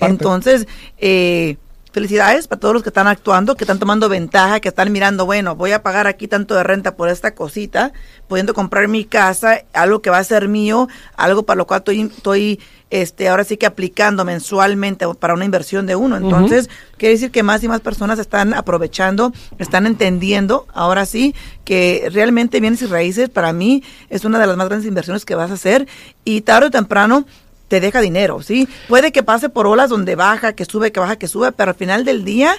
Entonces, 0.00 0.66
eh, 0.98 1.56
felicidades 1.96 2.46
para 2.46 2.60
todos 2.60 2.74
los 2.74 2.82
que 2.82 2.90
están 2.90 3.06
actuando, 3.06 3.54
que 3.54 3.64
están 3.64 3.78
tomando 3.78 4.10
ventaja, 4.10 4.60
que 4.60 4.68
están 4.68 4.92
mirando, 4.92 5.24
bueno, 5.24 5.56
voy 5.56 5.72
a 5.72 5.82
pagar 5.82 6.06
aquí 6.06 6.28
tanto 6.28 6.54
de 6.54 6.62
renta 6.62 6.94
por 6.94 7.08
esta 7.08 7.34
cosita, 7.34 7.94
pudiendo 8.28 8.52
comprar 8.52 8.86
mi 8.86 9.06
casa, 9.06 9.62
algo 9.72 10.02
que 10.02 10.10
va 10.10 10.18
a 10.18 10.24
ser 10.24 10.46
mío, 10.46 10.88
algo 11.16 11.44
para 11.44 11.56
lo 11.56 11.66
cual 11.66 11.78
estoy, 11.78 12.02
estoy 12.02 12.60
este, 12.90 13.30
ahora 13.30 13.44
sí 13.44 13.56
que 13.56 13.64
aplicando 13.64 14.26
mensualmente 14.26 15.06
para 15.18 15.32
una 15.32 15.46
inversión 15.46 15.86
de 15.86 15.96
uno. 15.96 16.18
Entonces, 16.18 16.68
quiere 16.98 17.14
decir 17.14 17.30
que 17.30 17.42
más 17.42 17.64
y 17.64 17.68
más 17.68 17.80
personas 17.80 18.18
están 18.18 18.52
aprovechando, 18.52 19.32
están 19.56 19.86
entendiendo, 19.86 20.66
ahora 20.74 21.06
sí, 21.06 21.34
que 21.64 22.10
realmente 22.12 22.60
bienes 22.60 22.82
y 22.82 22.86
raíces 22.88 23.30
para 23.30 23.54
mí 23.54 23.82
es 24.10 24.26
una 24.26 24.38
de 24.38 24.46
las 24.46 24.58
más 24.58 24.68
grandes 24.68 24.86
inversiones 24.86 25.24
que 25.24 25.34
vas 25.34 25.50
a 25.50 25.54
hacer 25.54 25.88
y 26.26 26.42
tarde 26.42 26.66
o 26.66 26.70
temprano 26.70 27.24
te 27.68 27.80
deja 27.80 28.00
dinero, 28.00 28.42
¿sí? 28.42 28.68
Puede 28.88 29.12
que 29.12 29.22
pase 29.22 29.48
por 29.48 29.66
olas 29.66 29.90
donde 29.90 30.14
baja, 30.14 30.52
que 30.52 30.64
sube, 30.64 30.92
que 30.92 31.00
baja, 31.00 31.16
que 31.16 31.28
sube, 31.28 31.52
pero 31.52 31.70
al 31.70 31.76
final 31.76 32.04
del 32.04 32.24
día 32.24 32.54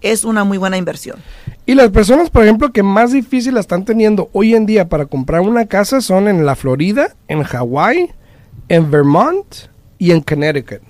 es 0.00 0.24
una 0.24 0.44
muy 0.44 0.58
buena 0.58 0.76
inversión. 0.76 1.18
Y 1.64 1.74
las 1.74 1.90
personas, 1.90 2.30
por 2.30 2.42
ejemplo, 2.42 2.72
que 2.72 2.82
más 2.82 3.12
difícil 3.12 3.54
la 3.54 3.60
están 3.60 3.84
teniendo 3.84 4.28
hoy 4.32 4.54
en 4.54 4.66
día 4.66 4.88
para 4.88 5.06
comprar 5.06 5.40
una 5.42 5.66
casa 5.66 6.00
son 6.00 6.28
en 6.28 6.44
la 6.44 6.56
Florida, 6.56 7.14
en 7.28 7.42
Hawái, 7.42 8.10
en 8.68 8.90
Vermont 8.90 9.46
y 9.98 10.10
en 10.10 10.20
Connecticut. 10.20 10.82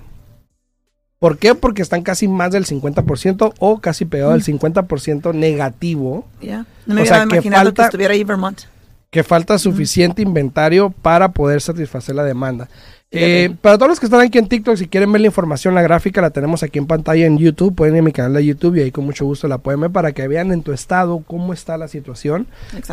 ¿Por 1.19 1.37
qué? 1.37 1.55
Porque 1.55 1.81
están 1.81 2.01
casi 2.01 2.27
más 2.27 2.51
del 2.51 2.65
50% 2.65 3.53
o 3.59 3.79
casi 3.79 4.03
pegado 4.03 4.33
al 4.33 4.43
50% 4.43 5.33
negativo. 5.33 6.25
Ya, 6.41 6.65
no 6.85 6.95
me 6.95 7.01
había 7.01 7.23
imaginado 7.23 7.73
que 7.73 7.81
estuviera 7.81 8.13
ahí 8.13 8.23
Vermont. 8.25 8.63
Que 9.09 9.23
falta 9.23 9.57
suficiente 9.57 10.21
inventario 10.21 10.89
para 10.89 11.31
poder 11.31 11.61
satisfacer 11.61 12.15
la 12.15 12.23
demanda. 12.23 12.67
Eh, 13.15 13.55
para 13.61 13.77
todos 13.77 13.89
los 13.89 13.99
que 13.99 14.07
están 14.07 14.21
aquí 14.21 14.39
en 14.39 14.47
TikTok, 14.47 14.75
si 14.75 14.87
quieren 14.87 15.11
ver 15.11 15.21
la 15.21 15.27
información, 15.27 15.75
la 15.75 15.83
gráfica 15.83 16.19
la 16.19 16.31
tenemos 16.31 16.63
aquí 16.63 16.79
en 16.79 16.87
pantalla 16.87 17.27
en 17.27 17.37
YouTube. 17.37 17.75
Pueden 17.75 17.95
ir 17.95 17.99
a 18.01 18.03
mi 18.03 18.11
canal 18.11 18.33
de 18.33 18.43
YouTube 18.43 18.75
y 18.75 18.81
ahí 18.81 18.91
con 18.91 19.05
mucho 19.05 19.23
gusto 19.23 19.47
la 19.47 19.59
pueden 19.59 19.81
ver 19.81 19.91
para 19.91 20.13
que 20.13 20.27
vean 20.27 20.51
en 20.51 20.63
tu 20.63 20.71
estado 20.71 21.23
cómo 21.27 21.53
está 21.53 21.77
la 21.77 21.87
situación. 21.87 22.47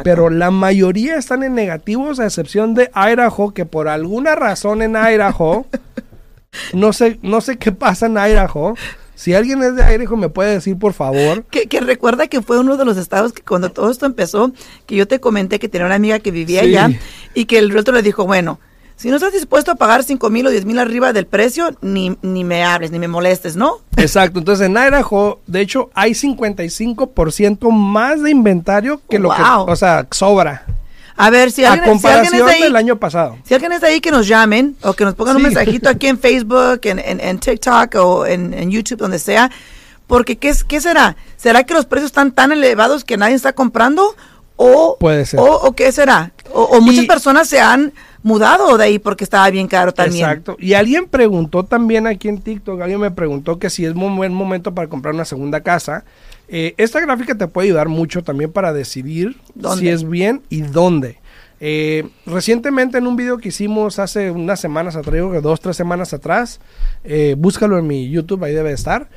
Pero 0.04 0.28
la 0.28 0.50
mayoría 0.50 1.16
están 1.16 1.42
en 1.42 1.54
negativos, 1.54 2.20
a 2.20 2.26
excepción 2.26 2.74
de 2.74 2.90
Idaho, 2.94 3.54
que 3.54 3.64
por 3.64 3.88
alguna 3.88 4.34
razón 4.34 4.82
en 4.82 4.94
Idaho, 4.94 5.64
no 6.74 6.92
sé, 6.92 7.18
no 7.22 7.40
sé 7.40 7.56
qué 7.56 7.72
pasa 7.72 8.06
en 8.06 8.18
Idaho. 8.18 8.74
Si 9.14 9.32
alguien 9.32 9.62
es 9.62 9.74
de 9.74 9.82
Idaho, 9.82 10.16
me 10.18 10.28
puede 10.28 10.52
decir, 10.52 10.78
por 10.78 10.92
favor. 10.92 11.44
Que, 11.44 11.80
recuerda 11.80 12.26
que 12.26 12.42
fue 12.42 12.58
uno 12.58 12.76
de 12.76 12.84
los 12.84 12.98
estados 12.98 13.32
que 13.32 13.42
cuando 13.42 13.70
todo 13.70 13.90
esto 13.90 14.04
empezó, 14.04 14.52
que 14.84 14.96
yo 14.96 15.08
te 15.08 15.18
comenté 15.18 15.58
que 15.58 15.68
tenía 15.68 15.86
una 15.86 15.94
amiga 15.94 16.18
que 16.18 16.30
vivía 16.30 16.60
allá 16.60 16.90
y 17.34 17.46
que 17.46 17.58
el 17.58 17.74
otro 17.74 17.94
le 17.94 18.02
dijo, 18.02 18.26
bueno, 18.26 18.60
si 19.00 19.08
no 19.08 19.16
estás 19.16 19.32
dispuesto 19.32 19.70
a 19.70 19.76
pagar 19.76 20.04
5 20.04 20.28
mil 20.28 20.46
o 20.46 20.50
10 20.50 20.66
mil 20.66 20.78
arriba 20.78 21.14
del 21.14 21.26
precio, 21.26 21.74
ni, 21.80 22.18
ni 22.20 22.44
me 22.44 22.64
hables, 22.64 22.90
ni 22.90 22.98
me 22.98 23.08
molestes, 23.08 23.56
¿no? 23.56 23.78
Exacto. 23.96 24.40
Entonces 24.40 24.66
en 24.66 24.72
Idaho, 24.72 25.40
de 25.46 25.62
hecho, 25.62 25.88
hay 25.94 26.10
55% 26.10 27.70
más 27.70 28.22
de 28.22 28.30
inventario 28.30 29.00
que 29.08 29.18
lo 29.18 29.30
que, 29.30 29.40
o 29.42 29.74
sea, 29.74 30.06
sobra. 30.10 30.66
A 31.16 31.30
ver, 31.30 31.50
si 31.50 31.64
alguien, 31.64 31.84
a 31.84 31.92
comparación 31.92 32.46
ahí, 32.46 32.62
del 32.62 32.76
año 32.76 32.96
pasado. 32.96 33.38
Si 33.42 33.54
alguien 33.54 33.72
está 33.72 33.86
ahí, 33.86 34.02
que 34.02 34.10
nos 34.10 34.28
llamen 34.28 34.76
o 34.82 34.92
que 34.92 35.06
nos 35.06 35.14
pongan 35.14 35.36
un 35.36 35.44
mensajito 35.44 35.88
aquí 35.88 36.06
en 36.06 36.18
Facebook, 36.18 36.80
en, 36.82 36.98
en, 36.98 37.38
TikTok 37.38 37.94
o 37.94 38.26
en, 38.26 38.52
en, 38.52 38.70
YouTube, 38.70 38.98
donde 38.98 39.18
sea. 39.18 39.50
Porque, 40.06 40.36
¿qué, 40.36 40.54
¿qué 40.68 40.78
será? 40.78 41.16
¿Será 41.38 41.64
que 41.64 41.72
los 41.72 41.86
precios 41.86 42.10
están 42.10 42.32
tan 42.32 42.52
elevados 42.52 43.04
que 43.04 43.16
nadie 43.16 43.34
está 43.34 43.54
comprando? 43.54 44.14
O, 44.56 44.98
Puede 45.00 45.24
ser. 45.24 45.40
O, 45.40 45.72
qué 45.72 45.90
será? 45.90 46.32
O, 46.52 46.82
muchas 46.82 47.06
personas 47.06 47.48
se 47.48 47.60
han 47.60 47.94
mudado 48.22 48.76
de 48.76 48.84
ahí 48.84 48.98
porque 48.98 49.24
estaba 49.24 49.48
bien 49.50 49.68
caro 49.68 49.92
también. 49.92 50.24
Exacto. 50.28 50.56
Y 50.58 50.74
alguien 50.74 51.06
preguntó 51.06 51.64
también 51.64 52.06
aquí 52.06 52.28
en 52.28 52.40
TikTok, 52.40 52.80
alguien 52.80 53.00
me 53.00 53.10
preguntó 53.10 53.58
que 53.58 53.70
si 53.70 53.84
es 53.84 53.94
un 53.94 54.16
buen 54.16 54.32
momento 54.32 54.74
para 54.74 54.88
comprar 54.88 55.14
una 55.14 55.24
segunda 55.24 55.60
casa. 55.60 56.04
Eh, 56.48 56.74
esta 56.78 57.00
gráfica 57.00 57.36
te 57.36 57.46
puede 57.46 57.68
ayudar 57.68 57.88
mucho 57.88 58.22
también 58.22 58.50
para 58.50 58.72
decidir 58.72 59.36
si 59.78 59.88
es 59.88 60.08
bien 60.08 60.42
y 60.48 60.62
dónde. 60.62 61.18
Eh, 61.62 62.08
recientemente 62.26 62.98
en 62.98 63.06
un 63.06 63.16
video 63.16 63.38
que 63.38 63.50
hicimos 63.50 63.98
hace 63.98 64.30
unas 64.30 64.58
semanas 64.58 64.96
atrás, 64.96 65.14
digo 65.14 65.30
que 65.30 65.40
dos, 65.40 65.60
tres 65.60 65.76
semanas 65.76 66.12
atrás, 66.14 66.58
eh, 67.04 67.36
búscalo 67.38 67.78
en 67.78 67.86
mi 67.86 68.08
YouTube, 68.10 68.42
ahí 68.42 68.54
debe 68.54 68.72
estar. 68.72 69.08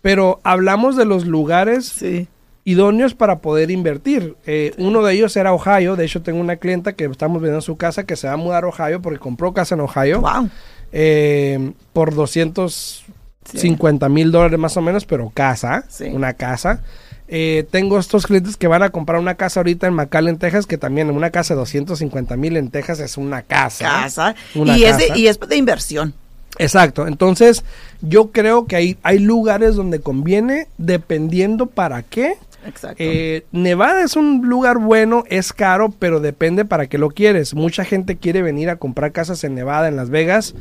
Pero 0.00 0.40
hablamos 0.44 0.96
de 0.96 1.04
los 1.04 1.26
lugares 1.26 1.86
sí 1.86 2.28
idóneos 2.68 3.14
para 3.14 3.38
poder 3.38 3.70
invertir. 3.70 4.36
Eh, 4.44 4.74
uno 4.76 5.02
de 5.02 5.14
ellos 5.14 5.34
era 5.38 5.54
Ohio. 5.54 5.96
De 5.96 6.04
hecho, 6.04 6.20
tengo 6.20 6.38
una 6.38 6.56
clienta 6.56 6.92
que 6.92 7.06
estamos 7.06 7.40
viendo 7.40 7.58
en 7.58 7.62
su 7.62 7.78
casa 7.78 8.04
que 8.04 8.14
se 8.14 8.26
va 8.26 8.34
a 8.34 8.36
mudar 8.36 8.64
a 8.64 8.68
Ohio 8.68 9.00
porque 9.00 9.18
compró 9.18 9.54
casa 9.54 9.74
en 9.74 9.80
Ohio. 9.80 10.20
Wow. 10.20 10.50
Eh, 10.92 11.72
por 11.94 12.14
250 12.14 14.10
mil 14.10 14.30
dólares 14.30 14.58
más 14.58 14.76
o 14.76 14.82
menos, 14.82 15.06
pero 15.06 15.30
casa, 15.30 15.86
una 16.12 16.34
casa. 16.34 16.82
Eh, 17.26 17.66
tengo 17.70 17.98
estos 17.98 18.26
clientes 18.26 18.58
que 18.58 18.68
van 18.68 18.82
a 18.82 18.90
comprar 18.90 19.18
una 19.18 19.36
casa 19.36 19.60
ahorita 19.60 19.86
en 19.86 19.94
McAllen, 19.94 20.36
Texas, 20.36 20.66
que 20.66 20.76
también 20.76 21.10
una 21.10 21.30
casa 21.30 21.54
de 21.54 21.60
250 21.60 22.36
mil 22.36 22.58
en 22.58 22.68
Texas 22.70 23.00
es 23.00 23.16
una 23.16 23.40
casa. 23.40 23.84
Casa. 23.86 24.34
y, 24.54 24.84
Es 24.84 24.98
de, 24.98 25.18
y 25.18 25.26
es 25.26 25.40
de 25.40 25.56
inversión. 25.56 26.12
Exacto, 26.58 27.06
entonces 27.06 27.64
yo 28.00 28.32
creo 28.32 28.66
que 28.66 28.76
hay, 28.76 28.98
hay 29.02 29.20
lugares 29.20 29.76
donde 29.76 30.00
conviene 30.00 30.66
dependiendo 30.76 31.66
para 31.66 32.02
qué 32.02 32.34
Exacto. 32.66 33.02
Eh, 33.02 33.46
Nevada 33.52 34.02
es 34.02 34.16
un 34.16 34.48
lugar 34.48 34.78
bueno, 34.78 35.24
es 35.28 35.52
caro, 35.52 35.90
pero 35.98 36.20
depende 36.20 36.64
para 36.64 36.86
qué 36.86 36.98
lo 36.98 37.10
quieres. 37.10 37.54
Mucha 37.54 37.84
gente 37.84 38.16
quiere 38.16 38.42
venir 38.42 38.70
a 38.70 38.76
comprar 38.76 39.12
casas 39.12 39.44
en 39.44 39.54
Nevada, 39.54 39.88
en 39.88 39.96
Las 39.96 40.10
Vegas, 40.10 40.54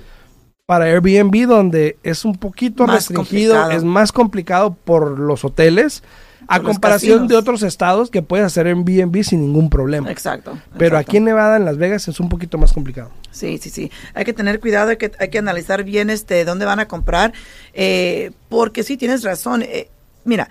para 0.66 0.86
Airbnb, 0.86 1.48
donde 1.48 1.98
es 2.04 2.26
un 2.26 2.36
poquito 2.36 2.86
restringido, 2.86 3.72
es 3.72 3.84
más 3.84 4.12
complicado 4.12 4.76
por 4.84 5.18
los 5.18 5.46
hoteles. 5.46 6.04
a 6.50 6.62
comparación 6.62 7.28
de 7.28 7.36
otros 7.36 7.62
estados 7.64 8.10
que 8.10 8.22
puedes 8.22 8.46
hacer 8.46 8.68
Airbnb 8.68 9.24
sin 9.24 9.42
ningún 9.42 9.70
problema. 9.70 10.10
Exacto. 10.10 10.58
Pero 10.78 10.98
aquí 10.98 11.18
en 11.18 11.26
Nevada, 11.26 11.58
en 11.58 11.66
Las 11.66 11.78
Vegas, 11.78 12.08
es 12.08 12.20
un 12.20 12.30
poquito 12.30 12.58
más 12.58 12.72
complicado. 12.72 13.12
Sí, 13.32 13.58
sí, 13.58 13.70
sí. 13.70 13.92
Hay 14.14 14.24
que 14.24 14.34
tener 14.34 14.60
cuidado, 14.60 14.92
hay 14.92 14.98
que, 14.98 15.12
hay 15.20 15.30
que 15.30 15.40
analizar 15.40 15.84
bien 15.84 16.10
este 16.10 16.46
dónde 16.46 16.66
van 16.66 16.80
a 16.80 16.88
comprar, 16.88 17.34
eh, 17.74 18.32
porque 18.50 18.84
sí 18.84 18.98
tienes 18.98 19.24
razón. 19.24 19.62
Eh, 19.64 19.90
mira, 20.24 20.50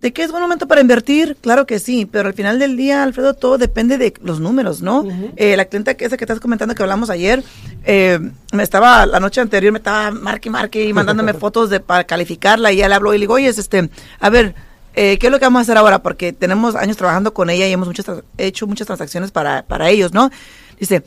¿De 0.00 0.14
qué 0.14 0.22
es 0.22 0.30
buen 0.30 0.42
momento 0.42 0.66
para 0.66 0.80
invertir? 0.80 1.36
Claro 1.42 1.66
que 1.66 1.78
sí, 1.78 2.06
pero 2.06 2.28
al 2.28 2.34
final 2.34 2.58
del 2.58 2.76
día, 2.76 3.02
Alfredo, 3.02 3.34
todo 3.34 3.58
depende 3.58 3.98
de 3.98 4.14
los 4.22 4.40
números, 4.40 4.80
¿no? 4.80 5.04
eh, 5.36 5.56
la 5.56 5.66
clienta 5.66 5.94
que 5.94 6.06
esa 6.06 6.16
que 6.16 6.24
estás 6.24 6.40
comentando 6.40 6.74
que 6.74 6.82
hablamos 6.82 7.10
ayer, 7.10 7.44
eh, 7.84 8.18
me 8.52 8.62
estaba, 8.62 9.04
la 9.04 9.20
noche 9.20 9.42
anterior 9.42 9.72
me 9.72 9.78
estaba 9.78 10.10
marque, 10.10 10.48
marque 10.48 10.84
y 10.84 10.92
mandándome 10.94 11.34
fotos 11.34 11.68
de, 11.68 11.80
para 11.80 12.04
calificarla 12.04 12.72
y 12.72 12.76
ya 12.76 12.88
le 12.88 12.94
hablo 12.94 13.12
y 13.12 13.18
le 13.18 13.24
digo, 13.24 13.34
oye, 13.34 13.48
es 13.48 13.58
este, 13.58 13.90
a 14.20 14.30
ver, 14.30 14.54
eh, 14.94 15.18
¿qué 15.18 15.26
es 15.26 15.30
lo 15.30 15.38
que 15.38 15.44
vamos 15.44 15.60
a 15.60 15.62
hacer 15.62 15.76
ahora? 15.76 16.02
Porque 16.02 16.32
tenemos 16.32 16.76
años 16.76 16.96
trabajando 16.96 17.34
con 17.34 17.50
ella 17.50 17.68
y 17.68 17.72
hemos 17.72 17.86
muchas, 17.86 18.06
hecho 18.38 18.66
muchas 18.66 18.86
transacciones 18.86 19.30
para, 19.30 19.64
para 19.64 19.90
ellos, 19.90 20.14
¿no? 20.14 20.30
Dice, 20.78 21.04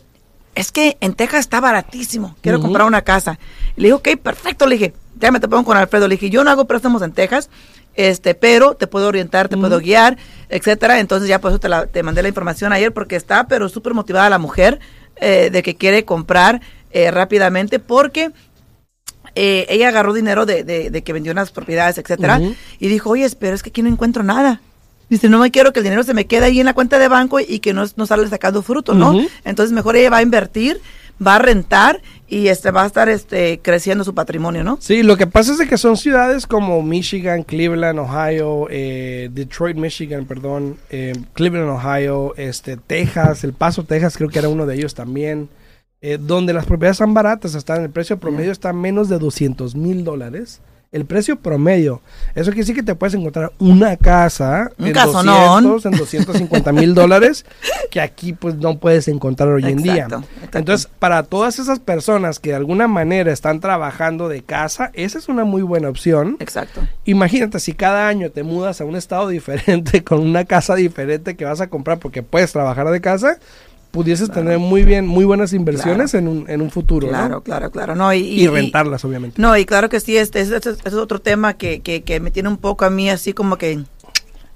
es 0.53 0.71
que 0.71 0.97
en 1.01 1.15
Texas 1.15 1.41
está 1.41 1.59
baratísimo, 1.59 2.35
quiero 2.41 2.59
comprar 2.59 2.85
una 2.85 3.01
casa. 3.01 3.39
Y 3.75 3.81
le 3.81 3.87
dije, 3.87 3.93
ok, 3.93 4.21
perfecto, 4.21 4.67
le 4.67 4.75
dije, 4.75 4.93
déjame 5.15 5.39
te 5.39 5.47
pongo 5.47 5.63
con 5.63 5.77
Alfredo, 5.77 6.07
le 6.07 6.15
dije, 6.15 6.29
yo 6.29 6.43
no 6.43 6.51
hago 6.51 6.65
préstamos 6.65 7.01
en 7.01 7.11
Texas, 7.11 7.49
este, 7.95 8.35
pero 8.35 8.75
te 8.75 8.87
puedo 8.87 9.07
orientar, 9.07 9.49
te 9.49 9.57
puedo 9.57 9.79
guiar, 9.79 10.17
etcétera. 10.49 10.99
Entonces 10.99 11.29
ya 11.29 11.39
por 11.39 11.51
eso 11.51 11.59
te, 11.59 11.69
la, 11.69 11.87
te 11.87 12.03
mandé 12.03 12.21
la 12.21 12.27
información 12.27 12.73
ayer 12.73 12.91
porque 12.93 13.15
está, 13.15 13.47
pero 13.47 13.69
súper 13.69 13.93
motivada 13.93 14.29
la 14.29 14.39
mujer 14.39 14.79
eh, 15.17 15.49
de 15.51 15.63
que 15.63 15.75
quiere 15.75 16.05
comprar 16.05 16.61
eh, 16.91 17.11
rápidamente 17.11 17.79
porque 17.79 18.31
eh, 19.35 19.65
ella 19.69 19.89
agarró 19.89 20.13
dinero 20.13 20.45
de, 20.45 20.63
de, 20.63 20.89
de, 20.89 21.03
que 21.03 21.13
vendió 21.13 21.31
unas 21.31 21.51
propiedades, 21.51 21.97
etcétera, 21.97 22.37
uh 22.39 22.43
-huh. 22.43 22.55
y 22.79 22.87
dijo, 22.87 23.09
oye, 23.11 23.27
pero 23.39 23.55
es 23.55 23.63
que 23.63 23.69
aquí 23.69 23.81
no 23.81 23.89
encuentro 23.89 24.23
nada. 24.23 24.61
Dice, 25.09 25.29
no 25.29 25.39
me 25.39 25.51
quiero 25.51 25.73
que 25.73 25.79
el 25.79 25.83
dinero 25.83 26.03
se 26.03 26.13
me 26.13 26.25
quede 26.25 26.45
ahí 26.45 26.59
en 26.59 26.65
la 26.65 26.73
cuenta 26.73 26.97
de 26.97 27.07
banco 27.07 27.39
y 27.39 27.59
que 27.59 27.73
no, 27.73 27.83
no 27.95 28.05
sale 28.05 28.27
sacando 28.29 28.61
fruto, 28.61 28.93
¿no? 28.93 29.11
Uh 29.11 29.21
-huh. 29.21 29.29
Entonces 29.43 29.73
mejor 29.73 29.95
ella 29.95 30.09
va 30.09 30.17
a 30.17 30.21
invertir, 30.21 30.81
va 31.25 31.35
a 31.35 31.39
rentar 31.39 32.01
y 32.33 32.47
este 32.47 32.71
va 32.71 32.81
a 32.81 32.87
estar 32.87 33.09
este 33.09 33.59
creciendo 33.61 34.03
su 34.03 34.15
patrimonio, 34.15 34.63
¿no? 34.63 34.77
Sí, 34.81 35.03
lo 35.03 35.17
que 35.17 35.27
pasa 35.27 35.51
es 35.51 35.59
de 35.59 35.67
que 35.67 35.77
son 35.77 35.97
ciudades 35.97 36.47
como 36.47 36.81
Michigan, 36.81 37.43
Cleveland, 37.43 37.99
Ohio, 37.99 38.65
eh, 38.71 39.29
Detroit, 39.31 39.77
Michigan, 39.77 40.25
perdón, 40.25 40.77
eh, 40.89 41.13
Cleveland, 41.33 41.69
Ohio, 41.69 42.33
este 42.35 42.75
Texas, 42.75 43.43
El 43.43 43.53
Paso, 43.53 43.83
Texas, 43.83 44.17
creo 44.17 44.29
que 44.29 44.39
era 44.39 44.49
uno 44.49 44.65
de 44.65 44.73
ellos 44.73 44.95
también, 44.95 45.47
eh, 46.01 46.17
donde 46.19 46.53
las 46.53 46.65
propiedades 46.65 46.95
están 46.95 47.13
baratas, 47.13 47.53
están 47.53 47.83
el 47.83 47.91
precio 47.91 48.19
promedio 48.19 48.51
está 48.51 48.73
menos 48.73 49.09
de 49.09 49.19
200 49.19 49.75
mil 49.75 50.03
dólares. 50.03 50.59
El 50.93 51.05
precio 51.05 51.37
promedio. 51.37 52.01
Eso 52.35 52.51
quiere 52.51 52.61
decir 52.61 52.75
que 52.75 52.83
te 52.83 52.95
puedes 52.95 53.13
encontrar 53.15 53.51
una 53.59 53.97
casa 53.97 54.71
Un 54.77 54.87
en, 54.87 54.93
casonón. 54.93 55.63
200, 55.63 55.85
en 55.85 55.91
250 55.97 56.71
mil 56.71 56.93
dólares 56.93 57.45
que 57.91 57.99
aquí 57.99 58.33
pues 58.33 58.55
no 58.55 58.77
puedes 58.77 59.07
encontrar 59.07 59.49
hoy 59.49 59.65
en 59.65 59.83
día. 59.83 60.05
Exacto. 60.05 60.23
Entonces, 60.53 60.89
para 60.99 61.23
todas 61.23 61.59
esas 61.59 61.79
personas 61.79 62.39
que 62.39 62.51
de 62.51 62.55
alguna 62.55 62.87
manera 62.87 63.31
están 63.31 63.59
trabajando 63.59 64.29
de 64.29 64.43
casa, 64.43 64.91
esa 64.93 65.17
es 65.17 65.27
una 65.27 65.43
muy 65.43 65.63
buena 65.63 65.89
opción. 65.89 66.37
Exacto. 66.39 66.81
Imagínate 67.05 67.59
si 67.59 67.73
cada 67.73 68.07
año 68.07 68.29
te 68.29 68.43
mudas 68.43 68.79
a 68.79 68.85
un 68.85 68.95
estado 68.95 69.27
diferente 69.29 70.03
con 70.03 70.19
una 70.19 70.45
casa 70.45 70.75
diferente 70.75 71.35
que 71.35 71.45
vas 71.45 71.61
a 71.61 71.67
comprar 71.67 71.99
porque 71.99 72.23
puedes 72.23 72.51
trabajar 72.51 72.89
de 72.89 73.01
casa, 73.01 73.39
pudieses 73.93 74.27
Claro. 74.29 74.41
tener 74.41 74.57
muy 74.59 74.81
bien, 74.83 75.05
muy 75.05 75.23
buenas 75.23 75.53
inversiones 75.53 76.11
Claro. 76.11 76.25
en, 76.25 76.37
un, 76.39 76.49
en 76.49 76.61
un 76.61 76.71
futuro, 76.71 77.07
Claro, 77.09 77.29
¿no? 77.35 77.41
claro, 77.43 77.69
claro. 77.69 77.93
No, 77.95 78.11
y, 78.11 78.21
Y, 78.21 78.47
rentarlas, 78.47 79.05
obviamente. 79.05 79.39
No, 79.39 79.55
y 79.55 79.65
claro 79.65 79.87
que 79.87 79.99
sí, 79.99 80.17
este, 80.17 80.41
ese, 80.41 80.57
ese- 80.57 80.71
ese 80.71 80.81
es 80.87 80.93
otro 80.95 81.21
tema 81.21 81.53
que, 81.53 81.81
que, 81.81 82.01
que 82.01 82.19
me 82.19 82.31
tiene 82.31 82.49
un 82.49 82.57
poco 82.57 82.85
a 82.85 82.89
mí 82.89 83.07
así 83.11 83.33
como 83.33 83.57
que 83.57 83.83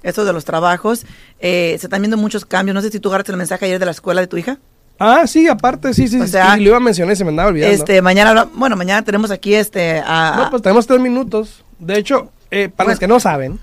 eso 0.02 0.26
de 0.26 0.34
los 0.34 0.44
trabajos. 0.44 1.06
Eh, 1.40 1.78
se 1.80 1.86
están 1.86 2.02
viendo 2.02 2.18
muchos 2.18 2.46
cambios. 2.46 2.74
No 2.74 2.82
sé 2.82 2.90
si 2.90 3.00
tú 3.00 3.10
agarraste 3.10 3.32
el 3.32 3.38
mensaje 3.38 3.66
ayer 3.66 3.78
de 3.80 3.86
la 3.86 3.92
escuela 3.92 4.22
de 4.22 4.28
tu 4.28 4.38
hija. 4.38 4.58
Ah, 5.00 5.28
sí, 5.28 5.48
aparte, 5.48 5.94
sí, 5.94 6.08
sí, 6.08 6.20
O 6.20 6.26
sí, 6.26 6.32
sea, 6.32 6.56
sí, 6.56 6.62
lo 6.62 6.70
iba 6.70 6.78
a 6.78 6.80
mencionar 6.80 7.14
y 7.14 7.16
se 7.18 7.24
me 7.24 7.30
andaba 7.30 7.50
olvidando. 7.50 7.76
Este, 7.76 8.02
mañana, 8.02 8.48
bueno, 8.56 8.76
mañana 8.76 9.04
tenemos 9.04 9.30
aquí 9.30 9.54
este 9.54 10.02
a, 10.04 10.34
no, 10.46 10.50
pues 10.50 10.64
tenemos 10.64 10.88
tres 10.88 11.00
minutos. 11.00 11.64
De 11.78 12.00
hecho, 12.00 12.32
eh, 12.50 12.70
para 12.70 12.86
Bueno. 12.88 12.92
los 12.94 13.00
que 13.00 13.08
no 13.08 13.20
saben, 13.20 13.60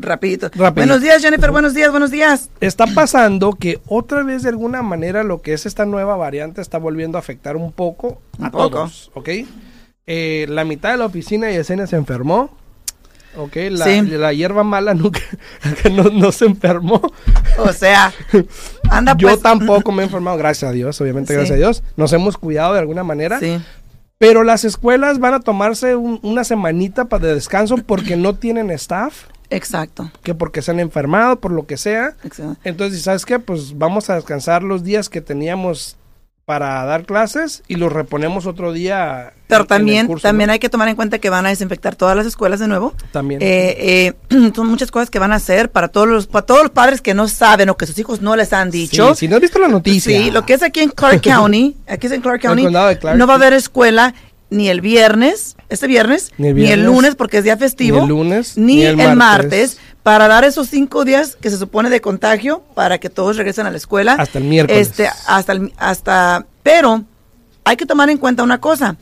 rapidito. 0.00 0.46
rapidito. 0.54 0.72
Buenos 0.74 1.00
días, 1.02 1.22
Jennifer. 1.22 1.50
Buenos 1.50 1.74
días, 1.74 1.90
buenos 1.90 2.10
días. 2.10 2.50
está 2.60 2.86
pasando 2.86 3.52
que 3.52 3.80
otra 3.86 4.22
vez 4.22 4.42
de 4.42 4.48
alguna 4.50 4.82
manera 4.82 5.22
lo 5.24 5.42
que 5.42 5.52
es 5.52 5.66
esta 5.66 5.84
nueva 5.84 6.16
variante 6.16 6.60
está 6.60 6.78
volviendo 6.78 7.18
a 7.18 7.20
afectar 7.20 7.56
un 7.56 7.72
poco 7.72 8.20
a 8.40 8.50
poco. 8.50 8.70
todos, 8.70 9.10
¿ok? 9.14 9.28
Eh, 10.06 10.46
la 10.48 10.64
mitad 10.64 10.90
de 10.92 10.96
la 10.98 11.06
oficina 11.06 11.46
de 11.48 11.54
Yesenia 11.54 11.86
se 11.86 11.96
enfermó, 11.96 12.50
¿ok? 13.36 13.56
La, 13.72 13.84
Sí. 13.84 14.00
la 14.02 14.32
hierba 14.32 14.64
mala 14.64 14.94
nunca 14.94 15.20
no, 15.92 16.04
no 16.04 16.32
se 16.32 16.46
enfermó. 16.46 17.00
O 17.58 17.72
sea, 17.72 18.12
anda 18.90 19.14
Yo 19.16 19.28
pues. 19.28 19.42
tampoco 19.42 19.92
me 19.92 20.02
he 20.02 20.06
enfermado, 20.06 20.36
gracias 20.38 20.70
a 20.70 20.72
Dios, 20.72 21.00
obviamente 21.00 21.32
Sí. 21.32 21.36
gracias 21.36 21.54
a 21.56 21.58
Dios. 21.58 21.82
Nos 21.96 22.12
hemos 22.12 22.38
cuidado 22.38 22.72
de 22.72 22.80
alguna 22.80 23.04
manera. 23.04 23.38
Sí, 23.38 23.58
Pero 24.20 24.42
las 24.42 24.64
escuelas 24.64 25.20
van 25.20 25.34
a 25.34 25.40
tomarse 25.40 25.94
un- 25.94 26.18
una 26.22 26.42
semanita 26.42 27.04
para 27.04 27.26
de 27.28 27.34
descanso 27.34 27.76
porque 27.76 28.16
no 28.16 28.34
tienen 28.34 28.70
staff, 28.72 29.26
exacto. 29.50 30.10
que 30.22 30.34
porque 30.34 30.62
se 30.62 30.70
han 30.70 30.80
enfermado, 30.80 31.40
por 31.40 31.52
lo 31.52 31.66
que 31.66 31.76
sea. 31.76 32.16
exacto. 32.24 32.56
Entonces, 32.64 33.02
¿sabes 33.02 33.24
qué? 33.24 33.38
Pues 33.38 33.76
vamos 33.76 34.10
a 34.10 34.16
descansar 34.16 34.62
los 34.62 34.84
días 34.84 35.08
que 35.08 35.20
teníamos 35.20 35.96
para 36.48 36.82
dar 36.86 37.04
clases 37.04 37.62
y 37.68 37.74
los 37.74 37.92
reponemos 37.92 38.46
otro 38.46 38.72
día. 38.72 39.34
Pero 39.48 39.66
también, 39.66 40.06
curso, 40.06 40.26
también 40.26 40.46
¿no? 40.46 40.54
hay 40.54 40.58
que 40.58 40.70
tomar 40.70 40.88
en 40.88 40.96
cuenta 40.96 41.18
que 41.18 41.28
van 41.28 41.44
a 41.44 41.50
desinfectar 41.50 41.94
todas 41.94 42.16
las 42.16 42.24
escuelas 42.24 42.58
de 42.58 42.66
nuevo. 42.66 42.94
También. 43.12 43.42
Eh, 43.42 44.14
eh, 44.30 44.52
son 44.54 44.66
muchas 44.66 44.90
cosas 44.90 45.10
que 45.10 45.18
van 45.18 45.30
a 45.32 45.34
hacer 45.34 45.70
para 45.70 45.88
todos 45.88 46.08
los 46.08 46.26
para 46.26 46.46
todos 46.46 46.62
los 46.62 46.70
padres 46.70 47.02
que 47.02 47.12
no 47.12 47.28
saben 47.28 47.68
o 47.68 47.76
que 47.76 47.84
sus 47.84 47.98
hijos 47.98 48.22
no 48.22 48.34
les 48.34 48.54
han 48.54 48.70
dicho. 48.70 49.10
Sí, 49.10 49.26
si 49.26 49.28
no 49.28 49.36
has 49.36 49.42
visto 49.42 49.58
la 49.58 49.68
noticia. 49.68 50.18
Sí, 50.18 50.30
lo 50.30 50.46
que 50.46 50.54
es 50.54 50.62
aquí 50.62 50.80
en 50.80 50.88
Clark 50.88 51.20
County, 51.22 51.76
aquí 51.86 52.06
es 52.06 52.14
en 52.14 52.22
Clark 52.22 52.40
County, 52.40 52.66
Clark, 52.66 53.18
no 53.18 53.26
va 53.26 53.34
a 53.34 53.36
haber 53.36 53.52
escuela 53.52 54.14
ni 54.48 54.70
el 54.70 54.80
viernes, 54.80 55.54
este 55.68 55.86
viernes, 55.86 56.32
Ni 56.38 56.48
el 56.48 56.54
ni 56.56 56.66
el 56.70 56.84
lunes 56.84 57.14
porque 57.14 57.38
es 57.38 57.44
día 57.44 57.56
festivo, 57.56 57.98
ni 57.98 58.02
el 58.04 58.08
lunes, 58.08 58.56
ni, 58.56 58.76
ni 58.76 58.82
el, 58.84 58.98
el 59.00 59.16
martes. 59.16 59.16
martes. 59.16 59.78
para 60.02 60.26
dar 60.28 60.44
esos 60.44 60.68
cinco 60.68 61.04
días 61.04 61.36
que 61.40 61.50
se 61.50 61.58
supone 61.58 61.90
de 61.90 62.00
contagio 62.00 62.62
para 62.74 62.98
que 62.98 63.10
todos 63.10 63.36
regresen 63.36 63.66
a 63.66 63.70
la 63.70 63.76
escuela. 63.76 64.14
Hasta 64.14 64.38
el 64.38 64.44
miércoles. 64.44 64.88
Este, 64.88 65.08
hasta 65.26 65.52
el, 65.52 65.72
hasta, 65.76 66.46
pero 66.62 67.04
hay 67.64 67.76
que 67.76 67.84
tomar 67.86 68.08
en 68.08 68.16
cuenta 68.18 68.42
una 68.42 68.58
cosa. 68.60 68.96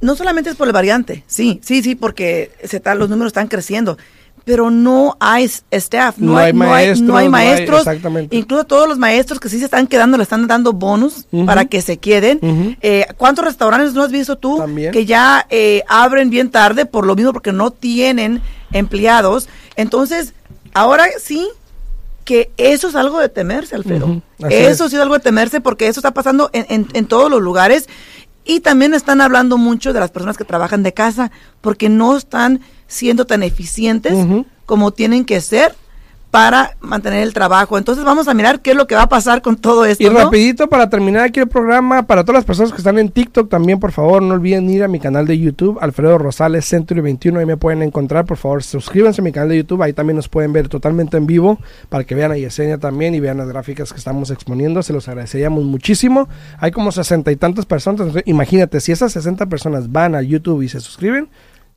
No 0.00 0.16
solamente 0.16 0.50
es 0.50 0.56
por 0.56 0.66
la 0.66 0.72
variante, 0.72 1.24
sí, 1.26 1.60
sí, 1.62 1.82
sí, 1.82 1.94
porque 1.94 2.50
se 2.64 2.76
está- 2.76 2.94
los 2.94 3.08
números 3.08 3.28
están 3.30 3.48
creciendo, 3.48 3.96
pero 4.44 4.70
no 4.70 5.16
hay 5.20 5.50
staff, 5.70 6.18
no, 6.18 6.32
No 6.32 6.38
hay, 6.38 6.46
hay 6.46 6.52
no 6.52 6.64
hay- 6.64 6.68
no 6.68 6.74
hay 6.74 6.86
maestros, 6.86 7.00
no 7.08 7.16
hay- 7.16 7.28
maestros, 7.28 7.78
exactamente. 7.80 8.36
incluso 8.36 8.64
todos 8.64 8.86
los 8.88 8.98
maestros 8.98 9.40
que 9.40 9.48
sí 9.48 9.58
se 9.58 9.64
están 9.64 9.86
quedando 9.86 10.16
le 10.18 10.22
están 10.22 10.46
dando 10.46 10.72
bonus 10.74 11.26
para 11.46 11.64
que 11.64 11.80
se 11.80 11.96
queden. 11.96 12.76
Eh, 12.82 13.06
¿Cuántos 13.16 13.44
restaurantes 13.44 13.94
no 13.94 14.02
has 14.02 14.10
visto 14.12 14.36
tú 14.36 14.58
También. 14.58 14.92
que 14.92 15.06
ya 15.06 15.46
eh, 15.50 15.82
abren 15.88 16.28
bien 16.30 16.50
tarde 16.50 16.84
por 16.86 17.06
lo 17.06 17.14
mismo 17.16 17.32
porque 17.32 17.52
no 17.52 17.70
tienen 17.70 18.42
empleados? 18.72 19.48
Entonces, 19.76 20.34
ahora 20.74 21.06
sí 21.18 21.48
que 22.24 22.50
eso 22.56 22.88
es 22.88 22.94
algo 22.94 23.20
de 23.20 23.28
temerse, 23.28 23.74
Alfredo. 23.76 24.22
Eso 24.48 24.84
es. 24.84 24.90
sí 24.90 24.96
es 24.96 25.02
algo 25.02 25.14
de 25.14 25.20
temerse 25.20 25.60
porque 25.60 25.88
eso 25.88 26.00
está 26.00 26.12
pasando 26.12 26.50
en, 26.52 26.66
en- 26.68 26.88
en 26.92 27.06
todos 27.06 27.30
los 27.30 27.40
lugares. 27.42 27.88
Y 28.46 28.60
también 28.60 28.92
están 28.92 29.20
hablando 29.22 29.56
mucho 29.56 29.94
de 29.94 30.00
las 30.00 30.10
personas 30.10 30.36
que 30.36 30.44
trabajan 30.44 30.82
de 30.82 30.92
casa 30.92 31.30
porque 31.62 31.88
no 31.88 32.14
están 32.16 32.60
siendo 32.94 33.26
tan 33.26 33.42
eficientes 33.42 34.14
como 34.66 34.92
tienen 34.92 35.24
que 35.24 35.40
ser 35.40 35.74
para 36.34 36.76
mantener 36.80 37.22
el 37.22 37.32
trabajo. 37.32 37.78
Entonces 37.78 38.04
vamos 38.04 38.26
a 38.26 38.34
mirar 38.34 38.58
qué 38.58 38.72
es 38.72 38.76
lo 38.76 38.88
que 38.88 38.96
va 38.96 39.02
a 39.02 39.08
pasar 39.08 39.40
con 39.40 39.54
todo 39.54 39.84
esto. 39.84 40.02
Y 40.02 40.08
¿no? 40.08 40.18
rapidito 40.18 40.68
para 40.68 40.90
terminar 40.90 41.22
aquí 41.22 41.38
el 41.38 41.46
programa, 41.46 42.08
para 42.08 42.24
todas 42.24 42.38
las 42.38 42.44
personas 42.44 42.72
que 42.72 42.78
están 42.78 42.98
en 42.98 43.08
TikTok 43.08 43.48
también, 43.48 43.78
por 43.78 43.92
favor, 43.92 44.20
no 44.20 44.34
olviden 44.34 44.68
ir 44.68 44.82
a 44.82 44.88
mi 44.88 44.98
canal 44.98 45.28
de 45.28 45.38
YouTube, 45.38 45.78
Alfredo 45.80 46.18
Rosales 46.18 46.64
Century 46.64 47.00
21, 47.02 47.38
ahí 47.38 47.46
me 47.46 47.56
pueden 47.56 47.82
encontrar, 47.82 48.24
por 48.24 48.36
favor, 48.36 48.64
suscríbanse 48.64 49.20
a 49.20 49.24
mi 49.24 49.30
canal 49.30 49.50
de 49.50 49.58
YouTube, 49.58 49.80
ahí 49.82 49.92
también 49.92 50.16
nos 50.16 50.28
pueden 50.28 50.52
ver 50.52 50.68
totalmente 50.68 51.16
en 51.16 51.28
vivo, 51.28 51.60
para 51.88 52.02
que 52.02 52.16
vean 52.16 52.32
a 52.32 52.36
Yesenia 52.36 52.78
también 52.78 53.14
y 53.14 53.20
vean 53.20 53.36
las 53.36 53.46
gráficas 53.46 53.92
que 53.92 53.98
estamos 53.98 54.32
exponiendo, 54.32 54.82
se 54.82 54.92
los 54.92 55.06
agradeceríamos 55.06 55.62
muchísimo. 55.62 56.28
Hay 56.58 56.72
como 56.72 56.90
sesenta 56.90 57.30
y 57.30 57.36
tantas 57.36 57.64
personas, 57.64 58.08
imagínate, 58.24 58.80
si 58.80 58.90
esas 58.90 59.12
60 59.12 59.46
personas 59.46 59.92
van 59.92 60.16
a 60.16 60.22
YouTube 60.22 60.62
y 60.62 60.68
se 60.68 60.80
suscriben, 60.80 61.28